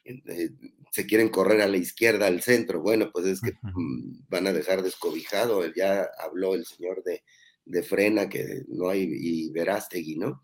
eh, 0.04 0.50
se 0.92 1.06
quieren 1.06 1.28
correr 1.28 1.60
a 1.62 1.68
la 1.68 1.76
izquierda, 1.76 2.26
al 2.26 2.42
centro. 2.42 2.80
Bueno, 2.82 3.10
pues 3.12 3.26
es 3.26 3.40
que 3.42 3.52
mm, 3.74 4.26
van 4.28 4.46
a 4.46 4.52
dejar 4.52 4.82
descobijado. 4.82 5.62
Ya 5.74 6.08
habló 6.18 6.54
el 6.54 6.64
señor 6.66 7.02
de 7.04 7.22
de 7.64 7.82
frena 7.82 8.30
que 8.30 8.62
no 8.68 8.88
hay, 8.88 9.02
y 9.10 9.50
Verástegui, 9.50 10.16
¿no? 10.16 10.42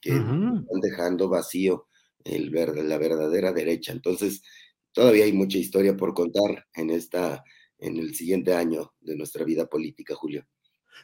Que 0.00 0.10
están 0.16 0.80
dejando 0.82 1.28
vacío 1.28 1.86
el 2.24 2.50
la 2.52 2.98
verdadera 2.98 3.52
derecha. 3.52 3.92
Entonces, 3.92 4.42
todavía 4.92 5.24
hay 5.24 5.32
mucha 5.32 5.58
historia 5.58 5.96
por 5.96 6.14
contar 6.14 6.66
en 6.74 6.90
esta, 6.90 7.44
en 7.78 7.98
el 7.98 8.14
siguiente 8.16 8.54
año 8.54 8.92
de 9.00 9.16
nuestra 9.16 9.44
vida 9.44 9.66
política, 9.68 10.14
Julio. 10.16 10.46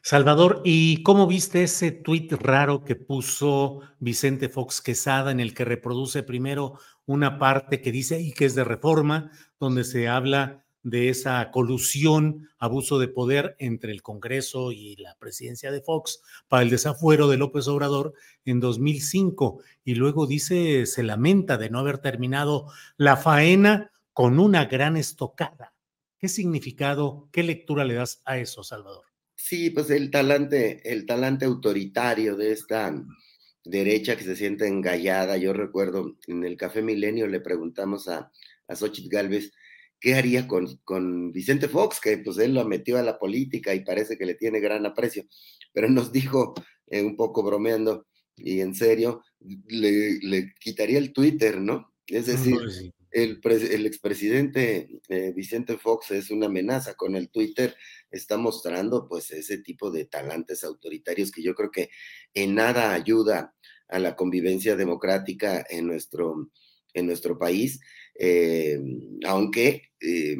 Salvador, 0.02 0.62
¿y 0.64 1.02
cómo 1.02 1.26
viste 1.26 1.62
ese 1.62 1.90
tuit 1.92 2.32
raro 2.32 2.84
que 2.84 2.96
puso 2.96 3.80
Vicente 3.98 4.48
Fox 4.48 4.80
Quesada 4.80 5.30
en 5.30 5.40
el 5.40 5.52
que 5.52 5.64
reproduce 5.64 6.22
primero 6.22 6.78
una 7.06 7.38
parte 7.38 7.80
que 7.82 7.92
dice 7.92 8.20
y 8.20 8.32
que 8.32 8.46
es 8.46 8.54
de 8.54 8.64
reforma, 8.64 9.30
donde 9.58 9.84
se 9.84 10.08
habla 10.08 10.64
de 10.82 11.10
esa 11.10 11.50
colusión, 11.50 12.48
abuso 12.58 12.98
de 12.98 13.08
poder 13.08 13.56
entre 13.58 13.92
el 13.92 14.02
Congreso 14.02 14.72
y 14.72 14.96
la 14.96 15.14
presidencia 15.18 15.70
de 15.70 15.82
Fox 15.82 16.22
para 16.48 16.62
el 16.62 16.70
desafuero 16.70 17.28
de 17.28 17.36
López 17.36 17.68
Obrador 17.68 18.14
en 18.44 18.60
2005. 18.60 19.60
Y 19.84 19.96
luego 19.96 20.26
dice, 20.26 20.86
se 20.86 21.02
lamenta 21.02 21.58
de 21.58 21.70
no 21.70 21.80
haber 21.80 21.98
terminado 21.98 22.66
la 22.96 23.16
faena 23.16 23.92
con 24.12 24.38
una 24.38 24.64
gran 24.64 24.96
estocada. 24.96 25.74
¿Qué 26.18 26.28
significado, 26.28 27.28
qué 27.32 27.42
lectura 27.42 27.84
le 27.84 27.94
das 27.94 28.22
a 28.24 28.38
eso, 28.38 28.62
Salvador? 28.62 29.09
Sí, 29.42 29.70
pues 29.70 29.90
el 29.90 30.10
talante, 30.10 30.80
el 30.84 31.06
talante 31.06 31.46
autoritario 31.46 32.36
de 32.36 32.52
esta 32.52 32.94
derecha 33.64 34.16
que 34.16 34.24
se 34.24 34.36
siente 34.36 34.66
engallada. 34.66 35.38
Yo 35.38 35.52
recuerdo 35.52 36.16
en 36.26 36.44
el 36.44 36.56
Café 36.56 36.82
Milenio 36.82 37.26
le 37.26 37.40
preguntamos 37.40 38.06
a, 38.08 38.30
a 38.68 38.76
Xochitl 38.76 39.08
Galvez 39.08 39.50
qué 39.98 40.14
haría 40.14 40.46
con, 40.46 40.76
con 40.84 41.32
Vicente 41.32 41.68
Fox, 41.68 42.00
que 42.00 42.18
pues 42.18 42.38
él 42.38 42.54
lo 42.54 42.64
metió 42.66 42.98
a 42.98 43.02
la 43.02 43.18
política 43.18 43.74
y 43.74 43.80
parece 43.80 44.18
que 44.18 44.26
le 44.26 44.34
tiene 44.34 44.60
gran 44.60 44.84
aprecio, 44.86 45.24
pero 45.72 45.88
nos 45.88 46.12
dijo 46.12 46.54
eh, 46.88 47.02
un 47.02 47.16
poco 47.16 47.42
bromeando 47.42 48.06
y 48.36 48.60
en 48.60 48.74
serio, 48.74 49.22
le, 49.40 50.18
le 50.20 50.54
quitaría 50.58 50.98
el 50.98 51.12
Twitter, 51.12 51.60
¿no? 51.60 51.92
Es 52.06 52.26
decir, 52.26 52.56
el, 53.10 53.40
el, 53.44 53.86
expresidente 53.86 54.88
eh, 55.08 55.32
Vicente 55.34 55.76
Fox 55.76 56.10
es 56.12 56.30
una 56.30 56.46
amenaza 56.46 56.94
con 56.94 57.16
el 57.16 57.28
Twitter, 57.30 57.74
está 58.10 58.36
mostrando 58.36 59.08
pues 59.08 59.30
ese 59.30 59.58
tipo 59.58 59.90
de 59.90 60.04
talantes 60.04 60.64
autoritarios 60.64 61.30
que 61.30 61.42
yo 61.42 61.54
creo 61.54 61.70
que 61.70 61.90
en 62.34 62.54
nada 62.54 62.92
ayuda 62.92 63.54
a 63.88 63.98
la 63.98 64.14
convivencia 64.14 64.76
democrática 64.76 65.64
en 65.68 65.86
nuestro, 65.86 66.50
en 66.94 67.06
nuestro 67.06 67.38
país, 67.38 67.80
eh, 68.18 68.78
aunque, 69.26 69.90
eh, 70.00 70.36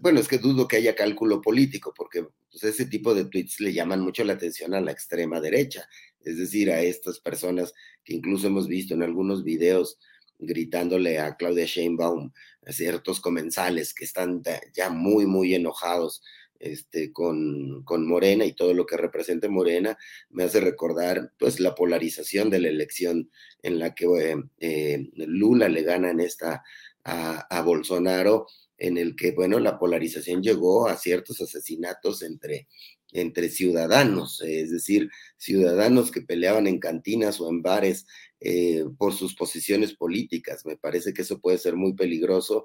bueno, 0.00 0.20
es 0.20 0.28
que 0.28 0.38
dudo 0.38 0.68
que 0.68 0.76
haya 0.76 0.94
cálculo 0.94 1.40
político, 1.40 1.94
porque 1.96 2.26
pues, 2.50 2.64
ese 2.64 2.86
tipo 2.86 3.14
de 3.14 3.24
tweets 3.24 3.60
le 3.60 3.72
llaman 3.72 4.00
mucho 4.00 4.24
la 4.24 4.34
atención 4.34 4.74
a 4.74 4.80
la 4.80 4.92
extrema 4.92 5.40
derecha, 5.40 5.88
es 6.22 6.38
decir, 6.38 6.70
a 6.70 6.82
estas 6.82 7.20
personas 7.20 7.72
que 8.04 8.14
incluso 8.14 8.48
hemos 8.48 8.68
visto 8.68 8.94
en 8.94 9.02
algunos 9.02 9.44
videos 9.44 9.98
gritándole 10.40 11.18
a 11.18 11.36
Claudia 11.36 11.66
Sheinbaum, 11.66 12.32
a 12.66 12.72
ciertos 12.72 13.20
comensales 13.20 13.94
que 13.94 14.04
están 14.04 14.42
ya 14.74 14.90
muy, 14.90 15.26
muy 15.26 15.54
enojados 15.54 16.22
este, 16.60 17.10
con, 17.10 17.82
con, 17.84 18.06
Morena 18.06 18.44
y 18.44 18.52
todo 18.52 18.74
lo 18.74 18.84
que 18.84 18.98
represente 18.98 19.48
Morena, 19.48 19.96
me 20.28 20.44
hace 20.44 20.60
recordar 20.60 21.32
pues 21.38 21.58
la 21.58 21.74
polarización 21.74 22.50
de 22.50 22.60
la 22.60 22.68
elección 22.68 23.30
en 23.62 23.78
la 23.78 23.94
que 23.94 24.04
eh, 24.04 24.36
eh, 24.58 25.10
Lula 25.14 25.70
le 25.70 25.82
gana 25.82 26.10
en 26.10 26.20
esta 26.20 26.62
a, 27.02 27.38
a, 27.38 27.62
Bolsonaro, 27.62 28.46
en 28.76 28.98
el 28.98 29.16
que, 29.16 29.32
bueno, 29.32 29.58
la 29.58 29.78
polarización 29.78 30.42
llegó 30.42 30.86
a 30.86 30.96
ciertos 30.96 31.40
asesinatos 31.40 32.22
entre, 32.22 32.68
entre 33.12 33.48
ciudadanos, 33.48 34.42
es 34.42 34.70
decir, 34.70 35.10
ciudadanos 35.38 36.10
que 36.10 36.20
peleaban 36.20 36.66
en 36.66 36.78
cantinas 36.78 37.40
o 37.40 37.48
en 37.48 37.62
bares 37.62 38.06
eh, 38.42 38.84
por 38.96 39.12
sus 39.12 39.34
posiciones 39.34 39.94
políticas. 39.94 40.64
Me 40.64 40.76
parece 40.76 41.12
que 41.12 41.22
eso 41.22 41.40
puede 41.40 41.58
ser 41.58 41.76
muy 41.76 41.92
peligroso 41.92 42.64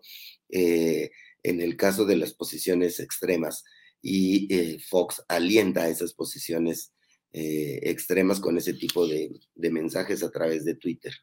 eh, 0.50 1.12
en 1.44 1.60
el 1.60 1.76
caso 1.76 2.06
de 2.06 2.16
las 2.16 2.34
posiciones 2.34 3.02
extremas 3.02 3.66
y 4.02 4.54
eh, 4.54 4.80
Fox 4.80 5.24
alienta 5.28 5.90
esas 5.90 6.14
posiciones 6.14 6.92
extremas 7.38 8.40
con 8.40 8.58
ese 8.58 8.74
tipo 8.74 9.06
de, 9.06 9.30
de, 9.56 9.70
mensajes 9.70 10.24
a 10.24 10.32
través 10.32 10.64
de 10.64 10.76
Twitter. 10.76 11.14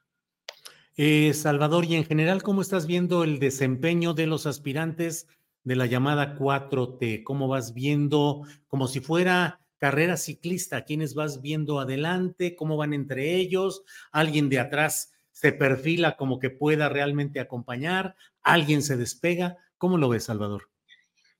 Salvador, 1.32 1.86
y 1.86 1.94
en 1.94 2.04
general, 2.04 2.42
¿cómo 2.42 2.60
estás 2.60 2.86
viendo 2.86 3.24
el 3.24 3.38
desempeño 3.38 4.12
de 4.12 4.26
los 4.26 4.44
aspirantes 4.44 5.26
de 5.64 5.74
la 5.74 5.86
llamada 5.86 6.36
4T? 6.36 7.22
¿Cómo 7.24 7.48
vas 7.48 7.72
viendo 7.72 8.42
como 8.68 8.88
si 8.88 9.00
fuera 9.00 9.61
carrera 9.82 10.16
ciclista, 10.16 10.84
quiénes 10.84 11.14
vas 11.14 11.42
viendo 11.42 11.80
adelante, 11.80 12.54
cómo 12.54 12.76
van 12.76 12.94
entre 12.94 13.34
ellos, 13.34 13.82
alguien 14.12 14.48
de 14.48 14.60
atrás 14.60 15.12
se 15.32 15.50
perfila 15.50 16.16
como 16.16 16.38
que 16.38 16.50
pueda 16.50 16.88
realmente 16.88 17.40
acompañar, 17.40 18.14
alguien 18.44 18.84
se 18.84 18.96
despega. 18.96 19.56
¿Cómo 19.78 19.98
lo 19.98 20.08
ves, 20.08 20.22
Salvador? 20.22 20.68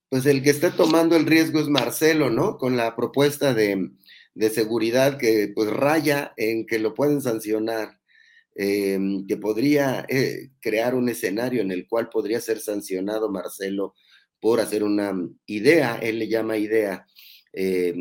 Pues 0.09 0.27
el 0.27 0.43
que 0.43 0.51
está 0.51 0.73
tomando 0.73 1.15
el 1.15 1.25
riesgo 1.25 1.61
es 1.61 1.69
Marcelo, 1.69 2.31
¿no? 2.31 2.59
Con 2.59 2.77
la 2.77 2.97
propuesta 2.97 3.55
de, 3.55 3.93
seguridad 4.51 5.19
que 5.19 5.53
pues 5.55 5.71
raya 5.71 6.33
en 6.37 6.67
que 6.67 6.81
lo 6.81 6.95
pueden 6.95 7.21
sancionar, 7.21 8.01
em, 8.57 9.25
que 9.25 9.37
podría 9.37 10.05
eh, 10.09 10.51
crear 10.61 10.97
un 10.97 11.09
escenario 11.09 11.63
en 11.63 11.71
el 11.71 11.87
cual 11.87 12.09
podría 12.09 12.41
ser 12.41 12.59
sancionado 12.59 13.31
Marcelo 13.31 13.95
por 14.41 14.59
hacer 14.59 14.83
una 14.83 15.15
idea, 15.47 15.97
él 16.03 16.19
le 16.19 16.27
llama 16.27 16.57
idea, 16.57 17.07
eh, 17.53 17.95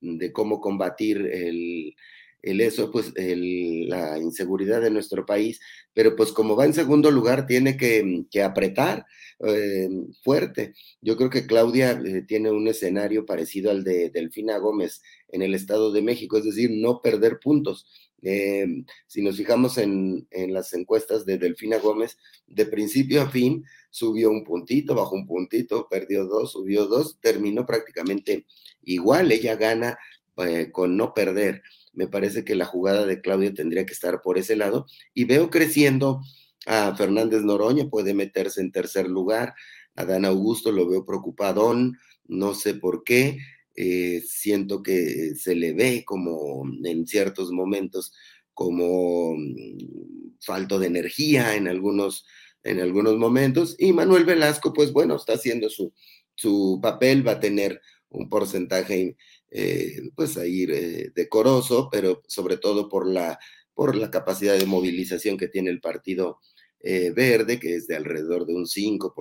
de 0.00 0.32
cómo 0.32 0.60
combatir 0.60 1.18
el, 1.18 1.94
el 2.42 2.60
eso, 2.60 2.90
pues 2.90 3.12
la 3.16 4.18
inseguridad 4.18 4.80
de 4.80 4.90
nuestro 4.90 5.26
país, 5.26 5.60
pero 5.92 6.16
pues 6.16 6.32
como 6.32 6.56
va 6.56 6.64
en 6.66 6.74
segundo 6.74 7.10
lugar, 7.10 7.46
tiene 7.46 7.76
que, 7.76 8.24
que 8.30 8.42
apretar 8.42 9.06
eh, 9.40 9.88
fuerte. 10.22 10.74
Yo 11.00 11.16
creo 11.16 11.30
que 11.30 11.46
Claudia 11.46 11.92
eh, 11.92 12.22
tiene 12.26 12.50
un 12.50 12.68
escenario 12.68 13.24
parecido 13.24 13.70
al 13.70 13.84
de 13.84 14.10
Delfina 14.10 14.58
Gómez 14.58 15.02
en 15.28 15.42
el 15.42 15.54
Estado 15.54 15.92
de 15.92 16.02
México, 16.02 16.38
es 16.38 16.44
decir, 16.44 16.70
no 16.72 17.00
perder 17.00 17.38
puntos. 17.40 17.86
Si 18.22 19.22
nos 19.22 19.36
fijamos 19.36 19.78
en, 19.78 20.26
las 20.48 20.72
encuestas 20.72 21.24
de 21.24 21.38
Delfina 21.38 21.78
Gómez, 21.78 22.18
de 22.46 22.66
principio 22.66 23.22
a 23.22 23.30
fin 23.30 23.64
subió 23.90 24.30
un 24.30 24.44
puntito, 24.44 24.94
bajó 24.94 25.16
un 25.16 25.26
puntito, 25.26 25.88
perdió 25.88 26.26
dos, 26.26 26.52
subió 26.52 26.86
dos, 26.86 27.18
terminó 27.20 27.66
prácticamente 27.66 28.46
igual, 28.82 29.32
ella 29.32 29.56
gana 29.56 29.98
eh, 30.36 30.70
con 30.70 30.96
no 30.96 31.14
perder. 31.14 31.62
Me 31.92 32.06
parece 32.06 32.44
que 32.44 32.54
la 32.54 32.66
jugada 32.66 33.04
de 33.06 33.20
Claudia 33.20 33.52
tendría 33.52 33.84
que 33.84 33.92
estar 33.92 34.22
por 34.22 34.38
ese 34.38 34.54
lado. 34.54 34.86
Y 35.12 35.24
veo 35.24 35.50
creciendo 35.50 36.20
a 36.66 36.94
Fernández 36.96 37.42
Noroña, 37.42 37.88
puede 37.88 38.14
meterse 38.14 38.60
en 38.60 38.70
tercer 38.70 39.08
lugar, 39.08 39.54
a 39.96 40.04
Dan 40.04 40.24
Augusto 40.24 40.72
lo 40.72 40.88
veo 40.88 41.04
preocupadón, 41.04 41.98
no 42.26 42.54
sé 42.54 42.74
por 42.74 43.02
qué, 43.02 43.38
eh, 43.76 44.22
siento 44.26 44.82
que 44.82 45.34
se 45.36 45.54
le 45.54 45.72
ve 45.72 46.04
como 46.04 46.64
en 46.84 47.06
ciertos 47.06 47.50
momentos 47.52 48.12
como 48.52 49.34
mm, 49.36 50.36
falto 50.40 50.78
de 50.78 50.86
energía 50.86 51.54
en 51.56 51.68
algunos 51.68 52.24
en 52.62 52.80
algunos 52.80 53.16
momentos. 53.16 53.76
Y 53.78 53.92
Manuel 53.92 54.24
Velasco, 54.24 54.72
pues 54.72 54.92
bueno, 54.92 55.16
está 55.16 55.34
haciendo 55.34 55.68
su, 55.70 55.92
su 56.34 56.78
papel, 56.82 57.26
va 57.26 57.32
a 57.32 57.40
tener 57.40 57.80
un 58.10 58.28
porcentaje, 58.28 59.16
eh, 59.50 60.10
pues 60.14 60.36
ahí 60.36 60.64
eh, 60.68 61.10
decoroso, 61.14 61.88
pero 61.90 62.22
sobre 62.26 62.56
todo 62.56 62.88
por 62.88 63.06
la, 63.06 63.38
por 63.74 63.96
la 63.96 64.10
capacidad 64.10 64.58
de 64.58 64.66
movilización 64.66 65.36
que 65.36 65.48
tiene 65.48 65.70
el 65.70 65.80
Partido 65.80 66.40
eh, 66.80 67.12
Verde, 67.14 67.60
que 67.60 67.76
es 67.76 67.86
de 67.86 67.96
alrededor 67.96 68.46
de 68.46 68.54
un 68.54 68.64
5%, 68.64 69.12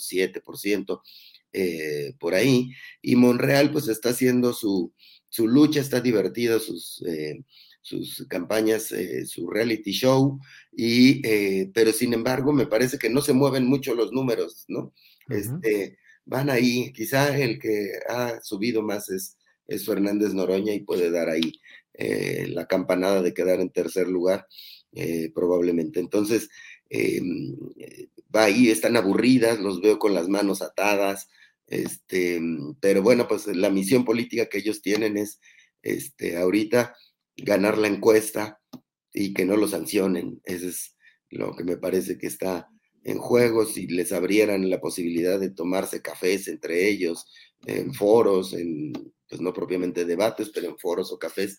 7%, 0.00 1.02
por 2.18 2.34
ahí. 2.34 2.70
Y 3.02 3.16
Monreal, 3.16 3.72
pues 3.72 3.88
está 3.88 4.10
haciendo 4.10 4.52
su, 4.52 4.92
su 5.28 5.48
lucha, 5.48 5.80
está 5.80 6.00
divertido, 6.00 6.60
sus 6.60 7.02
sus 7.82 8.26
campañas, 8.28 8.92
eh, 8.92 9.26
su 9.26 9.48
reality 9.48 9.92
show, 9.92 10.38
y, 10.72 11.26
eh, 11.26 11.70
pero 11.72 11.92
sin 11.92 12.12
embargo 12.12 12.52
me 12.52 12.66
parece 12.66 12.98
que 12.98 13.10
no 13.10 13.20
se 13.20 13.32
mueven 13.32 13.66
mucho 13.66 13.94
los 13.94 14.12
números, 14.12 14.64
¿no? 14.68 14.92
este, 15.28 15.98
van 16.24 16.50
ahí, 16.50 16.92
quizá 16.92 17.36
el 17.38 17.58
que 17.58 17.92
ha 18.08 18.40
subido 18.42 18.82
más 18.82 19.08
es, 19.10 19.38
es 19.66 19.86
Fernández 19.86 20.34
Noroña 20.34 20.74
y 20.74 20.80
puede 20.80 21.10
dar 21.10 21.28
ahí 21.28 21.52
eh, 21.94 22.46
la 22.48 22.66
campanada 22.66 23.22
de 23.22 23.32
quedar 23.32 23.60
en 23.60 23.70
tercer 23.70 24.08
lugar, 24.08 24.46
probablemente. 25.34 26.00
Entonces, 26.00 26.48
em, 26.88 27.56
va 28.34 28.44
ahí, 28.44 28.70
están 28.70 28.96
aburridas, 28.96 29.60
los 29.60 29.80
veo 29.80 30.00
con 30.00 30.14
las 30.14 30.28
manos 30.28 30.62
atadas, 30.62 31.28
este, 31.70 32.40
pero 32.80 33.02
bueno, 33.02 33.26
pues 33.28 33.46
la 33.46 33.70
misión 33.70 34.04
política 34.04 34.46
que 34.46 34.58
ellos 34.58 34.82
tienen 34.82 35.16
es, 35.16 35.40
este, 35.82 36.36
ahorita, 36.36 36.94
ganar 37.36 37.78
la 37.78 37.88
encuesta 37.88 38.60
y 39.12 39.32
que 39.32 39.44
no 39.46 39.56
lo 39.56 39.68
sancionen. 39.68 40.40
Eso 40.44 40.68
es 40.68 40.96
lo 41.30 41.54
que 41.56 41.64
me 41.64 41.76
parece 41.76 42.18
que 42.18 42.26
está 42.26 42.68
en 43.04 43.18
juego. 43.18 43.64
Si 43.64 43.86
les 43.86 44.12
abrieran 44.12 44.68
la 44.68 44.80
posibilidad 44.80 45.38
de 45.38 45.50
tomarse 45.50 46.02
cafés 46.02 46.48
entre 46.48 46.88
ellos, 46.88 47.26
en 47.64 47.94
foros, 47.94 48.52
en, 48.52 48.92
pues 49.28 49.40
no 49.40 49.52
propiamente 49.52 50.04
debates, 50.04 50.50
pero 50.50 50.68
en 50.68 50.78
foros 50.78 51.12
o 51.12 51.18
cafés, 51.18 51.56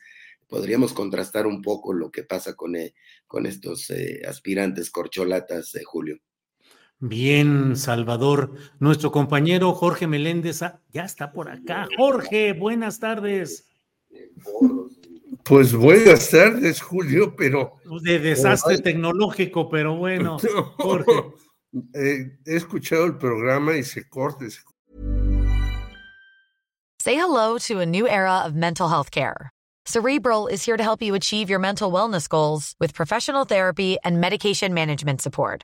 podríamos 0.48 0.92
contrastar 0.92 1.48
un 1.48 1.62
poco 1.62 1.94
lo 1.94 2.12
que 2.12 2.24
pasa 2.24 2.56
con, 2.56 2.76
eh, 2.76 2.94
con 3.28 3.46
estos 3.46 3.90
eh, 3.92 4.22
aspirantes 4.28 4.92
corcholatas, 4.92 5.72
de 5.72 5.86
Julio. 5.86 6.20
Bien, 7.02 7.76
Salvador. 7.76 8.54
Nuestro 8.80 9.12
compañero 9.12 9.74
Jorge 9.74 10.06
Meléndez 10.06 10.62
ah, 10.62 10.80
ya 10.94 11.04
está 11.04 11.32
por 11.32 11.50
acá. 11.50 11.88
Jorge, 11.98 12.54
buenas 12.54 13.00
tardes. 13.00 13.68
Pues 15.44 15.74
buenas 15.74 16.30
tardes, 16.30 16.80
Julio, 16.80 17.36
pero... 17.36 17.78
De 18.04 18.20
desastre 18.20 18.78
tecnológico, 18.78 19.68
pero 19.68 19.96
bueno. 19.96 20.38
Jorge. 20.78 21.12
Eh, 21.94 22.38
he 22.46 22.58
escuchado 22.58 23.06
el 23.06 23.18
programa 23.18 23.78
y 23.78 23.84
se 23.84 24.06
corta. 24.10 24.44
Say 27.00 27.16
hello 27.16 27.58
to 27.60 27.80
a 27.80 27.86
new 27.86 28.10
era 28.10 28.44
of 28.46 28.56
mental 28.56 28.90
health 28.90 29.10
care. 29.10 29.50
Cerebral 29.86 30.48
is 30.48 30.66
here 30.66 30.76
to 30.76 30.84
help 30.84 31.02
you 31.02 31.16
achieve 31.16 31.50
your 31.50 31.60
mental 31.60 31.90
wellness 31.90 32.28
goals 32.28 32.76
with 32.82 32.94
professional 32.94 33.46
therapy 33.46 33.98
and 34.04 34.20
medication 34.20 34.74
management 34.74 35.22
support. 35.22 35.64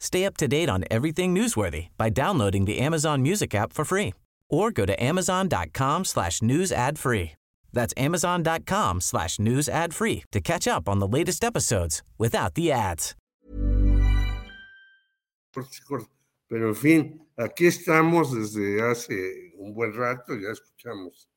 Stay 0.00 0.24
up 0.24 0.36
to 0.38 0.48
date 0.48 0.68
on 0.70 0.84
everything 0.90 1.34
newsworthy 1.34 1.88
by 1.96 2.08
downloading 2.08 2.64
the 2.64 2.78
Amazon 2.80 3.22
Music 3.22 3.54
app 3.54 3.72
for 3.72 3.84
free 3.84 4.14
or 4.48 4.72
go 4.72 4.84
to 4.86 5.00
amazon.com 5.00 6.04
slash 6.04 6.42
news 6.42 6.72
ad 6.72 6.98
free. 6.98 7.32
That's 7.72 7.94
amazon.com 7.96 9.00
slash 9.00 9.38
news 9.38 9.68
ad 9.68 9.94
free 9.94 10.24
to 10.32 10.40
catch 10.40 10.66
up 10.66 10.88
on 10.88 10.98
the 10.98 11.06
latest 11.06 11.44
episodes 11.44 12.02
without 12.18 12.54
the 12.54 12.72
ads. 12.72 13.14
Pero 16.48 16.68
en 16.68 16.74
fin, 16.74 17.28
aquí 17.36 17.66
estamos 17.66 18.32
desde 18.32 18.82
hace 18.82 19.52
un 19.58 19.72
buen 19.72 19.92
rato, 19.92 20.34
ya 20.34 20.50
escuchamos 20.50 21.28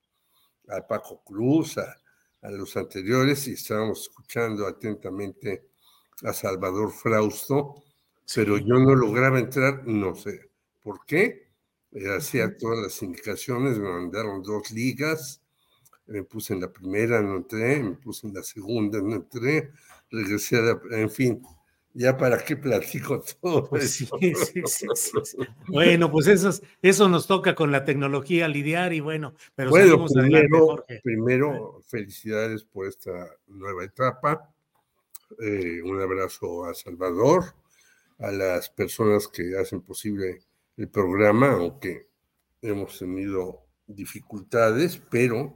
a 0.69 0.81
Paco 0.87 1.21
Cruz, 1.23 1.77
a, 1.77 1.95
a 2.41 2.49
los 2.49 2.75
anteriores 2.75 3.47
y 3.47 3.53
estábamos 3.53 4.01
escuchando 4.01 4.65
atentamente 4.65 5.69
a 6.23 6.33
Salvador 6.33 6.91
Frausto, 6.91 7.82
pero 8.35 8.57
yo 8.57 8.75
no 8.75 8.95
lograba 8.95 9.39
entrar, 9.39 9.85
no 9.85 10.15
sé 10.15 10.49
por 10.81 11.05
qué. 11.05 11.47
Eh, 11.91 12.15
hacía 12.15 12.57
todas 12.57 12.79
las 12.79 13.01
indicaciones, 13.03 13.77
me 13.77 13.89
mandaron 13.89 14.41
dos 14.41 14.71
ligas, 14.71 15.41
me 16.07 16.23
puse 16.23 16.53
en 16.53 16.61
la 16.61 16.71
primera, 16.71 17.21
no 17.21 17.37
entré, 17.37 17.83
me 17.83 17.95
puse 17.95 18.27
en 18.27 18.33
la 18.33 18.43
segunda, 18.43 18.99
no 18.99 19.15
entré, 19.15 19.71
regresé 20.09 20.57
a 20.57 20.61
la, 20.61 20.81
en 20.91 21.09
fin, 21.09 21.41
ya 21.93 22.17
para 22.17 22.43
qué 22.43 22.57
platico 22.57 23.23
todo 23.41 23.69
pues 23.69 24.01
eso. 24.01 24.17
Sí, 24.19 24.33
sí, 24.35 24.87
sí, 24.95 25.37
bueno, 25.67 26.11
pues 26.11 26.27
eso, 26.27 26.49
eso 26.81 27.07
nos 27.07 27.27
toca 27.27 27.53
con 27.53 27.71
la 27.71 27.85
tecnología 27.85 28.47
lidiar 28.47 28.93
y 28.93 28.99
bueno, 28.99 29.35
pero 29.55 29.69
bueno, 29.69 30.05
primero, 30.07 30.83
primero 31.03 31.81
felicidades 31.87 32.63
por 32.63 32.87
esta 32.87 33.27
nueva 33.47 33.83
etapa. 33.83 34.49
Eh, 35.39 35.81
un 35.83 35.99
abrazo 35.99 36.65
a 36.65 36.75
Salvador, 36.75 37.55
a 38.23 38.31
las 38.31 38.69
personas 38.69 39.27
que 39.27 39.57
hacen 39.57 39.81
posible 39.81 40.39
el 40.77 40.87
programa, 40.89 41.51
aunque 41.51 42.07
hemos 42.61 42.97
tenido 42.97 43.65
dificultades, 43.85 45.01
pero 45.11 45.53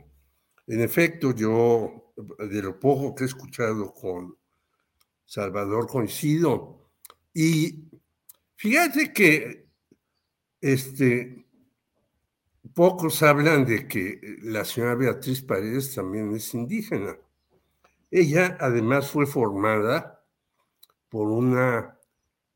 en 0.67 0.81
efecto 0.81 1.33
yo, 1.33 2.13
de 2.37 2.61
lo 2.61 2.77
poco 2.77 3.15
que 3.15 3.23
he 3.23 3.27
escuchado 3.27 3.93
con 3.93 4.37
Salvador, 5.23 5.87
coincido. 5.87 6.89
Y 7.33 7.85
fíjate 8.57 9.13
que 9.13 9.69
este, 10.59 11.45
pocos 12.73 13.23
hablan 13.23 13.65
de 13.65 13.87
que 13.87 14.19
la 14.41 14.65
señora 14.65 14.95
Beatriz 14.95 15.41
Paredes 15.41 15.95
también 15.95 16.35
es 16.35 16.53
indígena. 16.53 17.17
Ella 18.11 18.57
además 18.59 19.09
fue 19.09 19.25
formada 19.25 20.21
por 21.07 21.29
una 21.29 21.96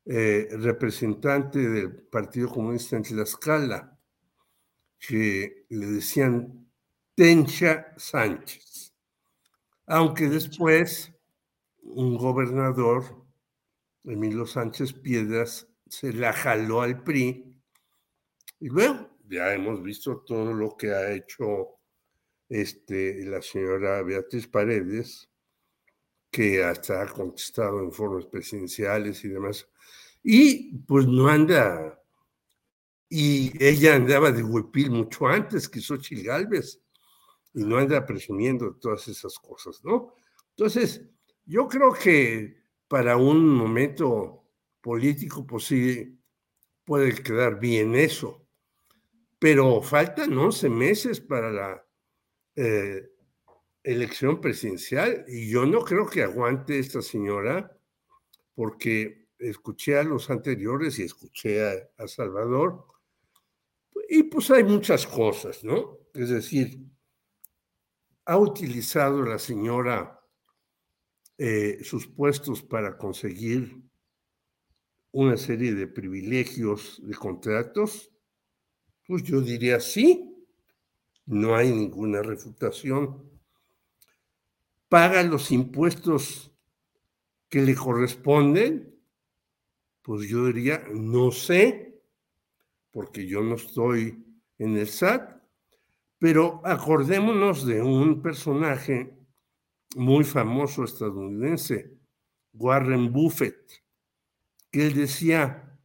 eh, 0.04 0.48
representante 0.52 1.58
del 1.58 1.92
Partido 1.92 2.48
Comunista 2.48 2.96
en 2.96 3.02
Tlaxcala, 3.02 3.98
que 4.98 5.66
le 5.68 5.86
decían 5.86 6.70
Tencha 7.14 7.94
Sánchez, 7.96 8.94
aunque 9.86 10.28
después 10.28 11.12
un 11.82 12.16
gobernador, 12.16 13.24
Emilio 14.04 14.46
Sánchez 14.46 14.92
Piedras, 14.92 15.68
se 15.86 16.12
la 16.12 16.32
jaló 16.32 16.80
al 16.80 17.02
PRI, 17.02 17.54
y 18.60 18.68
luego 18.68 19.18
ya 19.28 19.52
hemos 19.52 19.82
visto 19.82 20.20
todo 20.20 20.52
lo 20.52 20.76
que 20.76 20.92
ha 20.92 21.12
hecho 21.12 21.78
este, 22.48 23.24
la 23.24 23.40
señora 23.40 24.02
Beatriz 24.02 24.46
Paredes, 24.46 25.28
que 26.30 26.64
hasta 26.64 27.02
ha 27.02 27.06
contestado 27.06 27.82
informes 27.82 28.26
presidenciales 28.26 29.24
y 29.24 29.28
demás. 29.28 29.68
Y 30.22 30.78
pues 30.78 31.06
no 31.06 31.28
anda, 31.28 32.00
y 33.08 33.52
ella 33.62 33.96
andaba 33.96 34.30
de 34.30 34.42
huipil 34.42 34.90
mucho 34.90 35.26
antes 35.26 35.68
que 35.68 35.80
Xochitl 35.80 36.22
Galvez, 36.22 36.80
y 37.54 37.64
no 37.64 37.76
anda 37.76 38.06
presumiendo 38.06 38.74
todas 38.76 39.08
esas 39.08 39.38
cosas, 39.38 39.82
¿no? 39.84 40.14
Entonces, 40.50 41.02
yo 41.44 41.66
creo 41.68 41.92
que 41.92 42.62
para 42.88 43.16
un 43.16 43.48
momento 43.48 44.44
político, 44.80 45.46
pues 45.46 45.64
sí, 45.64 46.18
puede 46.84 47.14
quedar 47.22 47.58
bien 47.58 47.94
eso, 47.94 48.46
pero 49.38 49.82
faltan 49.82 50.36
11 50.36 50.68
meses 50.68 51.20
para 51.20 51.50
la 51.50 51.86
eh, 52.54 53.10
elección 53.82 54.40
presidencial 54.40 55.24
y 55.26 55.50
yo 55.50 55.66
no 55.66 55.80
creo 55.80 56.06
que 56.06 56.22
aguante 56.22 56.78
esta 56.78 57.02
señora 57.02 57.76
porque 58.54 59.21
escuché 59.42 59.98
a 59.98 60.02
los 60.02 60.30
anteriores 60.30 60.98
y 60.98 61.02
escuché 61.02 61.88
a, 61.96 62.08
Salvador, 62.08 62.86
y 64.08 64.24
pues 64.24 64.50
hay 64.50 64.64
muchas 64.64 65.06
cosas, 65.06 65.62
¿no? 65.64 65.98
Es 66.14 66.28
decir, 66.28 66.78
ha 68.24 68.36
utilizado 68.36 69.22
la 69.22 69.38
señora 69.38 70.20
eh, 71.38 71.78
sus 71.82 72.06
puestos 72.06 72.62
para 72.62 72.96
conseguir 72.96 73.82
una 75.12 75.36
serie 75.36 75.74
de 75.74 75.86
privilegios 75.86 77.00
de 77.04 77.14
contratos, 77.14 78.10
pues 79.06 79.22
yo 79.24 79.40
diría 79.40 79.80
sí, 79.80 80.32
no 81.26 81.54
hay 81.54 81.70
ninguna 81.70 82.22
refutación. 82.22 83.30
Paga 84.88 85.22
los 85.22 85.50
impuestos 85.50 86.52
que 87.48 87.60
le 87.60 87.74
corresponden, 87.74 88.91
pues 90.02 90.28
yo 90.28 90.46
diría, 90.46 90.84
no 90.92 91.30
sé, 91.30 92.02
porque 92.90 93.26
yo 93.26 93.42
no 93.42 93.54
estoy 93.54 94.24
en 94.58 94.76
el 94.76 94.86
SAT, 94.86 95.40
pero 96.18 96.60
acordémonos 96.64 97.66
de 97.66 97.82
un 97.82 98.22
personaje 98.22 99.16
muy 99.96 100.24
famoso 100.24 100.84
estadounidense, 100.84 101.98
Warren 102.52 103.12
Buffett, 103.12 103.82
que 104.70 104.86
él 104.86 104.94
decía, 104.94 105.78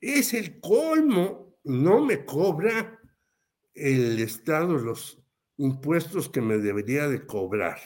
es 0.00 0.34
el 0.34 0.60
colmo, 0.60 1.58
no 1.64 2.04
me 2.04 2.24
cobra 2.24 3.00
el 3.74 4.18
Estado 4.20 4.78
los 4.78 5.22
impuestos 5.58 6.28
que 6.28 6.40
me 6.40 6.58
debería 6.58 7.08
de 7.08 7.26
cobrar. 7.26 7.78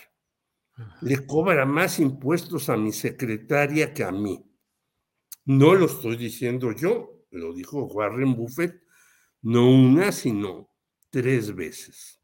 Le 1.02 1.26
cobra 1.26 1.66
más 1.66 1.98
impuestos 1.98 2.68
a 2.68 2.76
mi 2.76 2.92
secretaria 2.92 3.92
que 3.92 4.04
a 4.04 4.10
mí. 4.10 4.49
No 5.44 5.74
lo 5.74 5.86
estoy 5.86 6.16
diciendo 6.16 6.72
yo, 6.72 7.24
lo 7.30 7.52
dijo 7.52 7.84
Warren 7.84 8.34
Buffett, 8.34 8.82
no 9.42 9.70
una, 9.70 10.12
sino 10.12 10.70
tres 11.10 11.54
veces. 11.54 12.20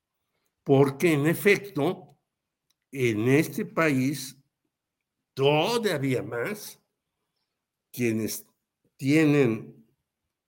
Porque 0.62 1.12
en 1.12 1.26
efecto, 1.26 2.18
en 2.90 3.28
este 3.28 3.64
país, 3.64 4.36
todavía 5.34 6.22
más, 6.22 6.80
quienes 7.92 8.46
tienen 8.96 9.86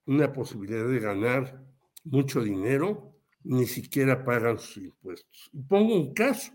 una 0.05 0.31
posibilidad 0.31 0.87
de 0.87 0.99
ganar 0.99 1.65
mucho 2.03 2.41
dinero, 2.41 3.15
ni 3.43 3.65
siquiera 3.65 4.23
pagan 4.23 4.59
sus 4.59 4.77
impuestos. 4.77 5.49
Y 5.53 5.61
pongo 5.61 5.95
un 5.95 6.13
caso, 6.13 6.51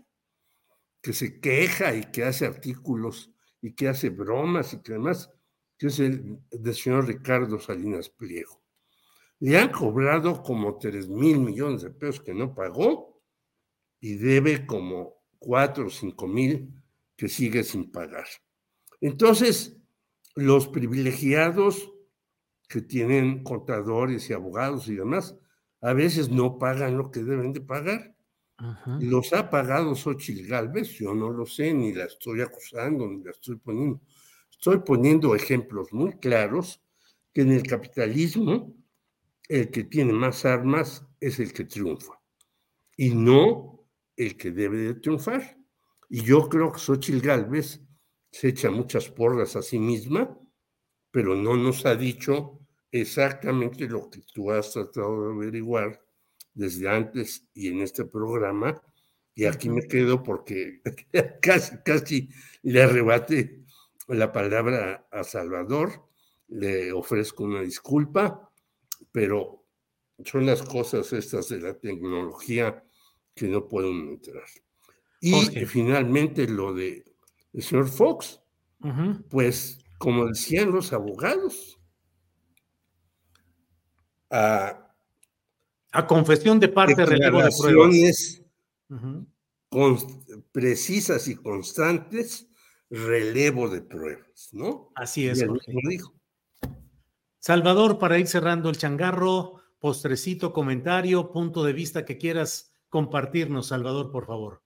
que 1.01 1.13
se 1.13 1.39
queja 1.39 1.93
y 1.93 2.03
que 2.11 2.23
hace 2.23 2.45
artículos 2.45 3.31
y 3.61 3.73
que 3.73 3.87
hace 3.87 4.09
bromas 4.09 4.73
y 4.73 4.81
que 4.81 4.93
además, 4.93 5.29
que 5.77 5.87
es 5.87 5.99
el 5.99 6.39
del 6.51 6.73
señor 6.73 7.07
Ricardo 7.07 7.59
Salinas 7.59 8.09
Pliego. 8.09 8.61
Le 9.39 9.57
han 9.57 9.71
cobrado 9.71 10.41
como 10.41 10.77
3 10.77 11.09
mil 11.09 11.39
millones 11.39 11.81
de 11.81 11.91
pesos 11.91 12.21
que 12.21 12.33
no 12.33 12.53
pagó 12.55 13.21
y 13.99 14.15
debe 14.15 14.65
como 14.65 15.23
4 15.39 15.87
o 15.87 15.89
5 15.89 16.27
mil 16.27 16.73
que 17.15 17.27
sigue 17.27 17.63
sin 17.63 17.91
pagar. 17.91 18.27
Entonces, 19.01 19.77
los 20.35 20.67
privilegiados 20.67 21.91
que 22.67 22.81
tienen 22.81 23.43
contadores 23.43 24.29
y 24.29 24.33
abogados 24.33 24.87
y 24.87 24.95
demás, 24.95 25.37
a 25.81 25.93
veces 25.93 26.29
no 26.29 26.57
pagan 26.57 26.97
lo 26.97 27.11
que 27.11 27.23
deben 27.23 27.53
de 27.53 27.61
pagar. 27.61 28.15
Los 28.99 29.33
ha 29.33 29.49
pagado 29.49 29.95
Xochitl 29.95 30.47
Galvez, 30.47 30.89
yo 30.93 31.13
no 31.13 31.29
lo 31.29 31.45
sé, 31.45 31.73
ni 31.73 31.93
la 31.93 32.05
estoy 32.05 32.41
acusando, 32.41 33.07
ni 33.07 33.21
la 33.23 33.31
estoy 33.31 33.57
poniendo. 33.57 34.01
Estoy 34.57 34.79
poniendo 34.79 35.35
ejemplos 35.35 35.93
muy 35.93 36.13
claros 36.13 36.81
que 37.33 37.41
en 37.41 37.51
el 37.51 37.63
capitalismo 37.63 38.73
el 39.47 39.69
que 39.69 39.83
tiene 39.83 40.13
más 40.13 40.45
armas 40.45 41.05
es 41.19 41.39
el 41.39 41.53
que 41.53 41.65
triunfa 41.65 42.19
y 42.97 43.13
no 43.13 43.85
el 44.15 44.37
que 44.37 44.51
debe 44.51 44.77
de 44.77 44.95
triunfar. 44.95 45.57
Y 46.09 46.23
yo 46.23 46.47
creo 46.49 46.71
que 46.71 46.79
Xochitl 46.79 47.19
Galvez 47.19 47.81
se 48.31 48.49
echa 48.49 48.71
muchas 48.71 49.09
porras 49.09 49.55
a 49.55 49.61
sí 49.61 49.77
misma, 49.79 50.39
pero 51.11 51.35
no 51.35 51.55
nos 51.55 51.85
ha 51.85 51.95
dicho 51.95 52.59
exactamente 52.91 53.87
lo 53.87 54.09
que 54.09 54.21
tú 54.33 54.51
has 54.51 54.71
tratado 54.71 55.27
de 55.27 55.33
averiguar 55.33 56.01
desde 56.53 56.89
antes 56.89 57.47
y 57.53 57.67
en 57.67 57.81
este 57.81 58.05
programa. 58.05 58.81
Y 59.35 59.45
aquí 59.45 59.69
me 59.69 59.85
quedo 59.87 60.23
porque 60.23 60.81
casi, 61.41 61.75
casi 61.83 62.29
le 62.63 62.81
arrebate 62.83 63.64
la 64.07 64.31
palabra 64.31 65.07
a 65.11 65.23
Salvador. 65.23 66.07
Le 66.47 66.91
ofrezco 66.91 67.43
una 67.43 67.61
disculpa, 67.61 68.51
pero 69.11 69.65
son 70.23 70.45
las 70.45 70.61
cosas 70.61 71.11
estas 71.13 71.49
de 71.49 71.59
la 71.59 71.73
tecnología 71.73 72.83
que 73.33 73.47
no 73.47 73.67
puedo 73.67 73.89
entrar. 73.89 74.45
Y 75.21 75.65
finalmente 75.65 76.47
lo 76.47 76.73
de 76.73 77.03
el 77.53 77.63
señor 77.63 77.87
Fox, 77.87 78.41
pues 79.29 79.79
como 79.97 80.27
decían 80.27 80.71
los 80.71 80.93
abogados, 80.93 81.79
a, 84.29 84.91
confesión 86.07 86.59
de 86.59 86.67
parte, 86.67 87.05
relevo 87.05 87.41
de 87.41 87.49
pruebas. 87.57 88.41
precisas 90.51 91.27
y 91.27 91.35
constantes, 91.35 92.47
relevo 92.89 93.69
de 93.69 93.81
pruebas, 93.81 94.49
¿no? 94.51 94.91
Así 94.95 95.27
es. 95.27 95.45
Dijo. 95.87 96.13
Salvador, 97.39 97.99
para 97.99 98.17
ir 98.17 98.27
cerrando 98.27 98.69
el 98.69 98.77
changarro, 98.77 99.61
postrecito, 99.79 100.53
comentario, 100.53 101.31
punto 101.31 101.63
de 101.63 101.73
vista 101.73 102.05
que 102.05 102.17
quieras 102.17 102.73
compartirnos, 102.89 103.67
Salvador, 103.67 104.11
por 104.11 104.25
favor. 104.25 104.63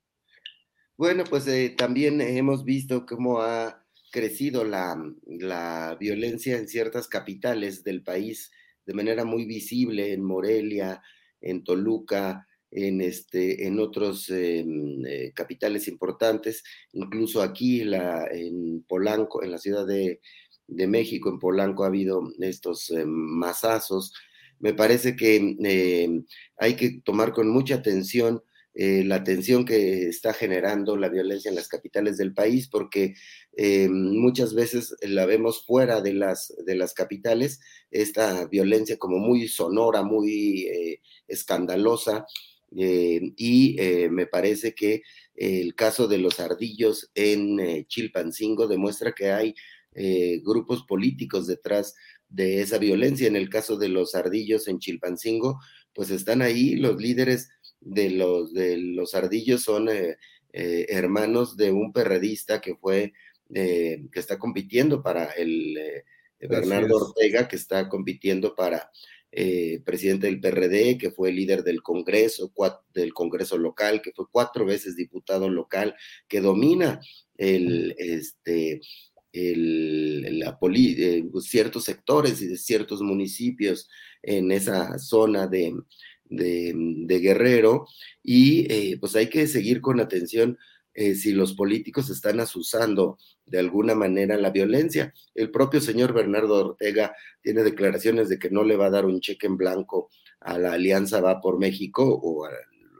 Bueno, 0.95 1.23
pues 1.29 1.47
eh, 1.47 1.73
también 1.77 2.21
hemos 2.21 2.63
visto 2.63 3.05
cómo 3.05 3.41
ha 3.41 3.85
crecido 4.11 4.63
la, 4.63 4.97
la, 5.25 5.95
violencia 5.99 6.57
en 6.57 6.67
ciertas 6.67 7.07
capitales 7.07 7.83
del 7.83 8.03
país 8.03 8.51
de 8.85 8.93
manera 8.93 9.23
muy 9.23 9.45
visible, 9.45 10.13
en 10.13 10.23
Morelia, 10.23 11.01
en 11.41 11.63
Toluca, 11.63 12.47
en, 12.71 13.01
este, 13.01 13.67
en 13.67 13.79
otros 13.79 14.29
eh, 14.29 14.65
eh, 15.07 15.31
capitales 15.33 15.87
importantes, 15.87 16.63
incluso 16.93 17.41
aquí 17.41 17.81
en 17.81 18.83
Polanco, 18.87 19.43
en 19.43 19.51
la 19.51 19.57
Ciudad 19.57 19.85
de, 19.85 20.19
México, 20.67 21.29
en 21.29 21.39
Polanco 21.39 21.83
ha 21.83 21.87
habido 21.87 22.21
estos 22.39 22.93
masazos. 23.05 24.13
Me 24.59 24.73
parece 24.73 25.15
que 25.15 26.21
hay 26.57 26.75
que 26.75 27.01
tomar 27.03 27.33
con 27.33 27.49
mucha 27.49 27.75
atención 27.75 28.43
eh, 28.81 29.03
la 29.03 29.23
tensión 29.25 29.65
que 29.65 30.07
está 30.07 30.31
generando 30.31 30.95
la 30.95 31.09
violencia 31.09 31.49
en 31.49 31.55
las 31.55 31.67
capitales 31.67 32.17
del 32.17 32.33
país, 32.33 32.69
porque 32.69 33.15
eh, 33.57 33.89
muchas 33.89 34.53
veces 34.53 34.95
la 35.01 35.25
vemos 35.25 35.65
fuera 35.65 36.01
de 36.01 36.13
las, 36.13 36.53
de 36.65 36.75
las 36.75 36.93
capitales, 36.93 37.59
esta 37.91 38.45
violencia 38.45 38.97
como 38.97 39.17
muy 39.17 39.47
sonora, 39.47 40.03
muy 40.03 40.67
eh, 40.67 41.01
escandalosa, 41.27 42.25
y 42.71 43.77
me 44.11 44.27
parece 44.27 44.73
que 44.73 45.01
el 45.35 45.73
caso 45.75 46.07
de 46.07 46.19
los 46.19 46.39
ardillos 46.39 47.09
en 47.15 47.85
Chilpancingo 47.87 48.67
demuestra 48.67 49.13
que 49.13 49.31
hay 49.31 49.55
grupos 50.43 50.83
políticos 50.83 51.47
detrás 51.47 51.95
de 52.29 52.61
esa 52.61 52.77
violencia. 52.77 53.27
En 53.27 53.35
el 53.35 53.49
caso 53.49 53.77
de 53.77 53.89
los 53.89 54.15
ardillos 54.15 54.67
en 54.67 54.79
Chilpancingo, 54.79 55.59
pues 55.93 56.11
están 56.11 56.41
ahí 56.41 56.75
los 56.75 57.01
líderes 57.01 57.49
de 57.81 58.09
los, 58.11 58.53
de 58.53 58.77
los 58.77 59.15
ardillos 59.15 59.63
son 59.63 59.89
eh, 59.89 60.17
eh, 60.53 60.85
hermanos 60.89 61.57
de 61.57 61.71
un 61.71 61.93
perredista 61.93 62.61
que 62.61 62.75
fue, 62.75 63.13
eh, 63.53 64.05
que 64.11 64.19
está 64.19 64.37
compitiendo 64.37 65.01
para 65.01 65.25
el 65.31 65.77
Bernardo 66.39 66.95
Ortega, 66.97 67.47
que 67.47 67.55
está 67.55 67.89
compitiendo 67.89 68.55
para 68.55 68.89
presidente 69.85 70.27
del 70.27 70.39
PRD, 70.39 70.97
que 70.97 71.11
fue 71.11 71.31
líder 71.31 71.63
del 71.63 71.81
Congreso, 71.81 72.51
del 72.93 73.13
Congreso 73.13 73.57
local, 73.57 74.01
que 74.01 74.11
fue 74.11 74.25
cuatro 74.31 74.65
veces 74.65 74.95
diputado 74.95 75.49
local, 75.49 75.95
que 76.27 76.41
domina 76.41 76.99
el, 77.37 77.95
este, 77.97 78.81
el, 79.31 80.39
la 80.39 80.57
ciertos 81.41 81.83
sectores 81.83 82.41
y 82.41 82.47
de 82.47 82.57
ciertos 82.57 83.01
municipios 83.01 83.89
en 84.21 84.51
esa 84.51 84.97
zona 84.97 85.47
de, 85.47 85.73
de, 86.25 87.19
Guerrero. 87.19 87.85
Y 88.23 88.71
eh, 88.71 88.97
pues 88.99 89.15
hay 89.15 89.27
que 89.27 89.47
seguir 89.47 89.81
con 89.81 89.99
atención 89.99 90.57
eh, 90.99 91.15
si 91.15 91.31
los 91.31 91.53
políticos 91.53 92.09
están 92.09 92.41
asusando 92.41 93.17
de 93.45 93.57
alguna 93.57 93.95
manera 93.95 94.35
la 94.35 94.49
violencia. 94.49 95.13
El 95.33 95.49
propio 95.49 95.79
señor 95.79 96.11
Bernardo 96.11 96.71
Ortega 96.71 97.15
tiene 97.41 97.63
declaraciones 97.63 98.27
de 98.27 98.37
que 98.37 98.49
no 98.49 98.65
le 98.65 98.75
va 98.75 98.87
a 98.87 98.89
dar 98.89 99.05
un 99.05 99.21
cheque 99.21 99.47
en 99.47 99.55
blanco 99.55 100.09
a 100.41 100.57
la 100.57 100.73
Alianza 100.73 101.21
Va 101.21 101.39
por 101.39 101.57
México 101.57 102.03
o 102.03 102.43
al 102.43 102.53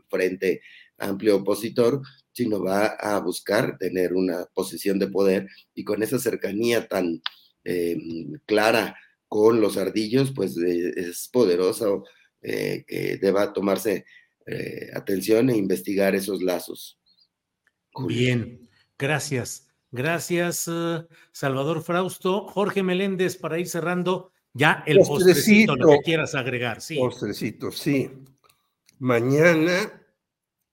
Frente 0.08 0.62
Amplio 0.98 1.36
Opositor, 1.40 2.02
sino 2.32 2.64
va 2.64 2.86
a 2.86 3.20
buscar 3.20 3.78
tener 3.78 4.14
una 4.14 4.46
posición 4.54 4.98
de 4.98 5.10
poder 5.10 5.50
y 5.74 5.84
con 5.84 6.02
esa 6.02 6.20
cercanía 6.20 6.88
tan 6.88 7.22
eh, 7.66 7.98
clara 8.46 8.96
con 9.28 9.60
los 9.60 9.76
ardillos, 9.76 10.32
pues 10.34 10.56
es 10.56 11.28
poderoso 11.34 12.06
eh, 12.42 12.86
que 12.88 13.18
deba 13.18 13.52
tomarse 13.52 14.06
eh, 14.46 14.90
atención 14.94 15.50
e 15.50 15.58
investigar 15.58 16.16
esos 16.16 16.42
lazos. 16.42 16.99
Bien, 18.08 18.70
gracias. 18.98 19.68
Gracias, 19.92 20.68
eh, 20.68 21.06
Salvador 21.32 21.82
Frausto. 21.82 22.48
Jorge 22.48 22.84
Meléndez, 22.84 23.38
para 23.38 23.58
ir 23.58 23.68
cerrando 23.68 24.32
ya 24.54 24.84
el 24.86 25.00
postrecito, 25.00 25.76
lo 25.76 25.90
que 25.90 26.00
quieras 26.00 26.36
agregar. 26.36 26.82
Sí. 26.82 26.98
Postrecito, 26.98 27.72
sí. 27.72 28.10
Mañana 29.00 30.04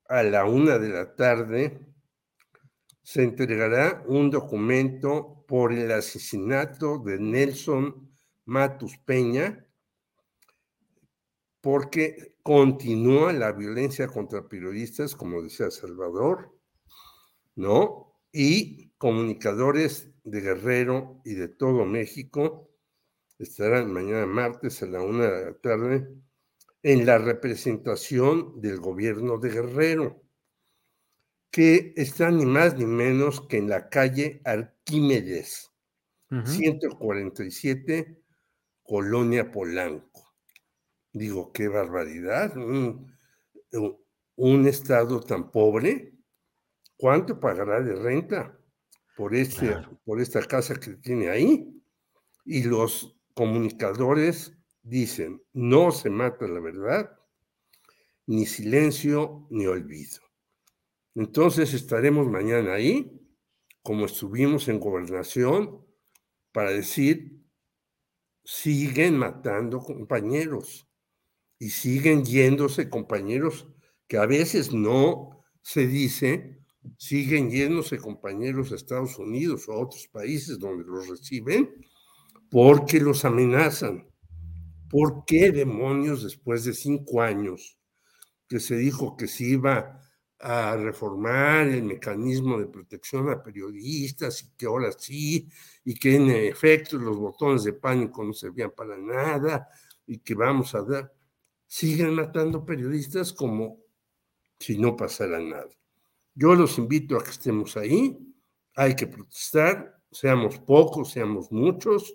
a 0.08 0.22
la 0.22 0.44
una 0.44 0.78
de 0.78 0.88
la 0.88 1.14
tarde 1.14 1.80
se 3.02 3.22
entregará 3.22 4.02
un 4.06 4.30
documento 4.30 5.44
por 5.46 5.72
el 5.72 5.92
asesinato 5.92 6.98
de 6.98 7.18
Nelson 7.18 8.10
Matus 8.46 8.98
Peña, 8.98 9.64
porque 11.60 12.36
continúa 12.42 13.32
la 13.32 13.52
violencia 13.52 14.08
contra 14.08 14.48
periodistas, 14.48 15.14
como 15.14 15.42
decía 15.42 15.70
Salvador, 15.70 16.55
¿no? 17.56 18.14
Y 18.32 18.90
comunicadores 18.98 20.10
de 20.24 20.40
Guerrero 20.40 21.20
y 21.24 21.34
de 21.34 21.48
todo 21.48 21.84
México 21.84 22.70
estarán 23.38 23.92
mañana 23.92 24.26
martes 24.26 24.82
a 24.82 24.86
la 24.86 25.02
una 25.02 25.30
de 25.30 25.44
la 25.46 25.54
tarde 25.58 26.08
en 26.82 27.04
la 27.04 27.18
representación 27.18 28.60
del 28.60 28.78
gobierno 28.78 29.38
de 29.38 29.50
Guerrero, 29.50 30.22
que 31.50 31.92
está 31.96 32.30
ni 32.30 32.46
más 32.46 32.76
ni 32.76 32.86
menos 32.86 33.40
que 33.40 33.58
en 33.58 33.68
la 33.68 33.88
calle 33.88 34.40
Arquímedes, 34.44 35.72
147, 36.44 38.22
Colonia 38.82 39.50
Polanco. 39.50 40.34
Digo, 41.12 41.52
qué 41.52 41.68
barbaridad. 41.68 42.56
Un, 42.56 43.12
un, 44.36 44.66
estado 44.66 45.20
tan 45.20 45.50
pobre, 45.50 46.15
¿cuánto 46.96 47.38
pagará 47.40 47.80
de 47.80 47.94
renta 47.94 48.58
por, 49.16 49.34
este, 49.34 49.76
por 50.04 50.20
esta 50.20 50.42
casa 50.42 50.74
que 50.74 50.94
tiene 50.94 51.28
ahí? 51.28 51.72
Y 52.44 52.62
los 52.62 53.18
comunicadores 53.34 54.56
dicen, 54.82 55.42
no 55.52 55.90
se 55.90 56.10
mata 56.10 56.46
la 56.46 56.60
verdad, 56.60 57.10
ni 58.26 58.46
silencio 58.46 59.46
ni 59.50 59.66
olvido. 59.66 60.20
Entonces 61.14 61.72
estaremos 61.74 62.28
mañana 62.28 62.74
ahí, 62.74 63.20
como 63.82 64.06
estuvimos 64.06 64.68
en 64.68 64.80
gobernación, 64.80 65.86
para 66.52 66.70
decir, 66.70 67.42
siguen 68.44 69.18
matando 69.18 69.80
compañeros 69.80 70.88
y 71.58 71.70
siguen 71.70 72.24
yéndose 72.24 72.88
compañeros 72.88 73.68
que 74.06 74.18
a 74.18 74.26
veces 74.26 74.72
no 74.72 75.44
se 75.62 75.86
dice, 75.86 76.55
siguen 76.96 77.50
yéndose 77.50 77.98
compañeros 77.98 78.72
a 78.72 78.76
Estados 78.76 79.18
Unidos 79.18 79.68
o 79.68 79.72
a 79.72 79.80
otros 79.80 80.08
países 80.08 80.58
donde 80.58 80.84
los 80.84 81.08
reciben 81.08 81.70
porque 82.50 83.00
los 83.00 83.24
amenazan. 83.24 84.08
¿Por 84.88 85.24
qué 85.24 85.50
demonios 85.50 86.22
después 86.22 86.64
de 86.64 86.72
cinco 86.72 87.20
años 87.20 87.78
que 88.48 88.60
se 88.60 88.76
dijo 88.76 89.16
que 89.16 89.26
se 89.26 89.44
iba 89.44 90.00
a 90.38 90.76
reformar 90.76 91.66
el 91.68 91.82
mecanismo 91.82 92.58
de 92.58 92.66
protección 92.66 93.30
a 93.30 93.42
periodistas 93.42 94.42
y 94.42 94.56
que 94.56 94.66
ahora 94.66 94.92
sí, 94.92 95.48
y 95.84 95.94
que 95.94 96.16
en 96.16 96.30
efecto 96.30 96.98
los 96.98 97.16
botones 97.16 97.64
de 97.64 97.72
pánico 97.72 98.22
no 98.22 98.32
servían 98.32 98.70
para 98.76 98.96
nada 98.98 99.68
y 100.06 100.18
que 100.18 100.34
vamos 100.34 100.74
a 100.74 100.82
dar, 100.82 101.12
siguen 101.66 102.14
matando 102.14 102.64
periodistas 102.64 103.32
como 103.32 103.78
si 104.58 104.78
no 104.78 104.96
pasara 104.96 105.40
nada. 105.40 105.70
Yo 106.38 106.54
los 106.54 106.76
invito 106.76 107.16
a 107.16 107.24
que 107.24 107.30
estemos 107.30 107.78
ahí, 107.78 108.18
hay 108.74 108.94
que 108.94 109.06
protestar, 109.06 109.98
seamos 110.10 110.58
pocos, 110.58 111.10
seamos 111.10 111.50
muchos, 111.50 112.14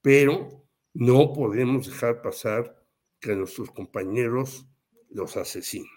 pero 0.00 0.66
no 0.94 1.32
podemos 1.34 1.86
dejar 1.86 2.22
pasar 2.22 2.74
que 3.20 3.36
nuestros 3.36 3.70
compañeros 3.70 4.66
los 5.10 5.36
asesinen. 5.36 5.90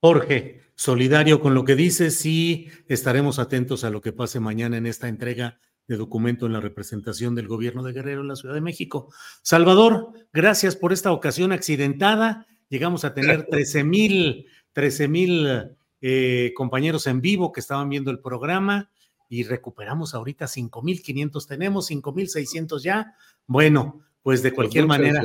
Jorge, 0.00 0.60
solidario 0.76 1.40
con 1.40 1.54
lo 1.54 1.64
que 1.64 1.74
dices 1.74 2.24
y 2.24 2.68
estaremos 2.86 3.40
atentos 3.40 3.82
a 3.82 3.90
lo 3.90 4.00
que 4.00 4.12
pase 4.12 4.38
mañana 4.38 4.76
en 4.76 4.86
esta 4.86 5.08
entrega 5.08 5.58
de 5.88 5.96
documento 5.96 6.46
en 6.46 6.52
la 6.52 6.60
representación 6.60 7.34
del 7.34 7.48
gobierno 7.48 7.82
de 7.82 7.92
Guerrero 7.92 8.20
en 8.20 8.28
la 8.28 8.36
Ciudad 8.36 8.54
de 8.54 8.60
México. 8.60 9.12
Salvador, 9.42 10.12
gracias 10.32 10.76
por 10.76 10.92
esta 10.92 11.10
ocasión 11.10 11.50
accidentada. 11.50 12.46
Llegamos 12.68 13.04
a 13.04 13.12
tener 13.12 13.46
13 13.50 13.82
mil 13.82 14.46
13 14.72 15.08
mil 15.08 15.76
eh, 16.02 16.52
compañeros 16.56 17.06
en 17.06 17.20
vivo 17.20 17.52
que 17.52 17.60
estaban 17.60 17.88
viendo 17.88 18.10
el 18.10 18.18
programa 18.18 18.90
y 19.28 19.44
recuperamos 19.44 20.14
ahorita 20.14 20.46
5.500, 20.46 21.46
tenemos 21.46 21.90
5.600 21.90 22.82
ya. 22.82 23.14
Bueno, 23.46 24.02
pues 24.22 24.42
de 24.42 24.50
pues 24.50 24.56
cualquier 24.56 24.86
manera, 24.86 25.22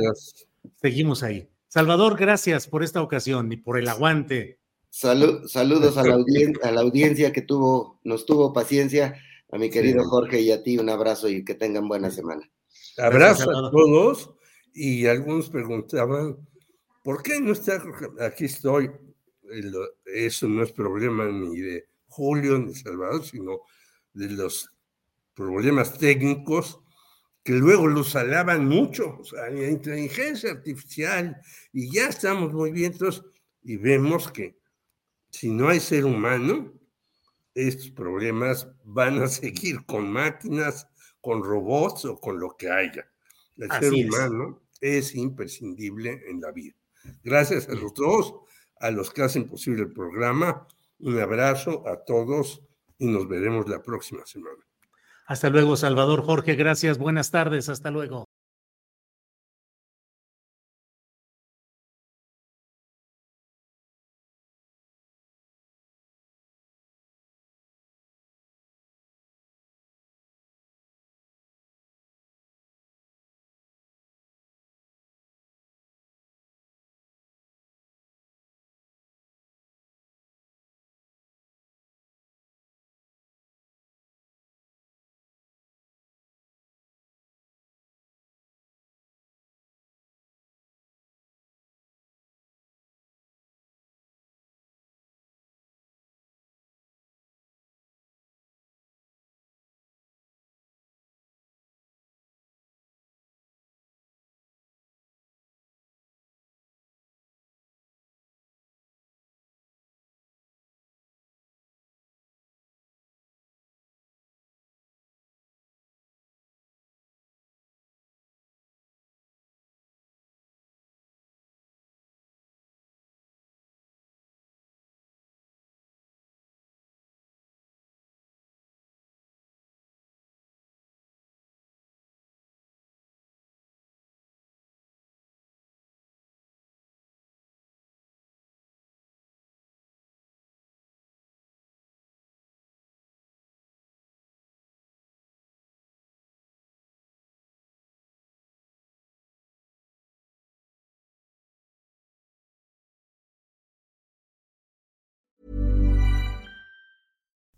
seguimos 0.80 1.22
ahí. 1.22 1.48
Salvador, 1.66 2.16
gracias 2.16 2.68
por 2.68 2.82
esta 2.82 3.02
ocasión 3.02 3.52
y 3.52 3.56
por 3.56 3.76
el 3.78 3.88
aguante. 3.88 4.60
saludos 4.88 5.56
a 5.98 6.04
la, 6.04 6.14
a 6.62 6.70
la, 6.70 6.80
audiencia 6.80 7.32
que 7.32 7.42
tuvo, 7.42 8.00
nos 8.04 8.24
tuvo 8.24 8.52
paciencia, 8.52 9.20
a 9.50 9.58
mi 9.58 9.68
querido 9.68 10.04
Jorge 10.04 10.40
y 10.40 10.52
a 10.52 10.62
ti 10.62 10.78
un 10.78 10.88
abrazo 10.88 11.28
y 11.28 11.44
que 11.44 11.54
tengan 11.54 11.88
buena 11.88 12.10
semana. 12.10 12.48
Abrazo 12.98 13.50
a 13.50 13.70
todos 13.70 14.30
y 14.74 15.06
algunos 15.06 15.50
preguntaban, 15.50 16.36
¿por 17.02 17.22
qué 17.22 17.40
no 17.40 17.52
está? 17.52 17.82
Aquí 18.20 18.44
estoy, 18.44 18.90
eso 20.04 20.48
no 20.48 20.62
es 20.62 20.72
problema 20.72 21.26
ni 21.26 21.60
de 21.60 21.86
Julio 22.08 22.58
ni 22.58 22.74
Salvador, 22.74 23.24
sino 23.24 23.60
de 24.12 24.30
los 24.30 24.70
problemas 25.34 25.98
técnicos 25.98 26.80
que 27.42 27.54
luego 27.54 27.86
los 27.86 28.14
alaban 28.14 28.66
mucho, 28.66 29.16
o 29.20 29.24
sea, 29.24 29.48
la 29.48 29.68
inteligencia 29.68 30.50
artificial, 30.50 31.40
y 31.72 31.90
ya 31.90 32.08
estamos 32.08 32.52
muy 32.52 32.72
bien, 32.72 32.94
y 33.62 33.76
vemos 33.76 34.30
que 34.30 34.58
si 35.30 35.50
no 35.50 35.68
hay 35.68 35.80
ser 35.80 36.04
humano, 36.04 36.74
estos 37.54 37.90
problemas 37.90 38.68
van 38.84 39.22
a 39.22 39.28
seguir 39.28 39.84
con 39.86 40.12
máquinas, 40.12 40.86
con 41.20 41.42
robots 41.42 42.04
o 42.04 42.20
con 42.20 42.38
lo 42.38 42.56
que 42.56 42.70
haya. 42.70 43.10
El 43.56 43.70
ser 43.72 43.92
humano 43.92 44.62
es 44.80 45.14
imprescindible 45.14 46.22
en 46.28 46.40
la 46.40 46.52
vida. 46.52 46.76
Gracias 47.24 47.68
a 47.68 47.72
los 47.72 47.94
dos, 47.94 48.34
a 48.80 48.90
los 48.90 49.10
que 49.10 49.22
hacen 49.22 49.48
posible 49.48 49.82
el 49.82 49.92
programa. 49.92 50.66
Un 51.00 51.18
abrazo 51.20 51.86
a 51.86 52.04
todos 52.04 52.62
y 52.98 53.06
nos 53.06 53.28
veremos 53.28 53.68
la 53.68 53.82
próxima 53.82 54.26
semana. 54.26 54.64
Hasta 55.26 55.50
luego, 55.50 55.76
Salvador 55.76 56.24
Jorge. 56.24 56.54
Gracias. 56.54 56.98
Buenas 56.98 57.30
tardes. 57.30 57.68
Hasta 57.68 57.90
luego. 57.90 58.24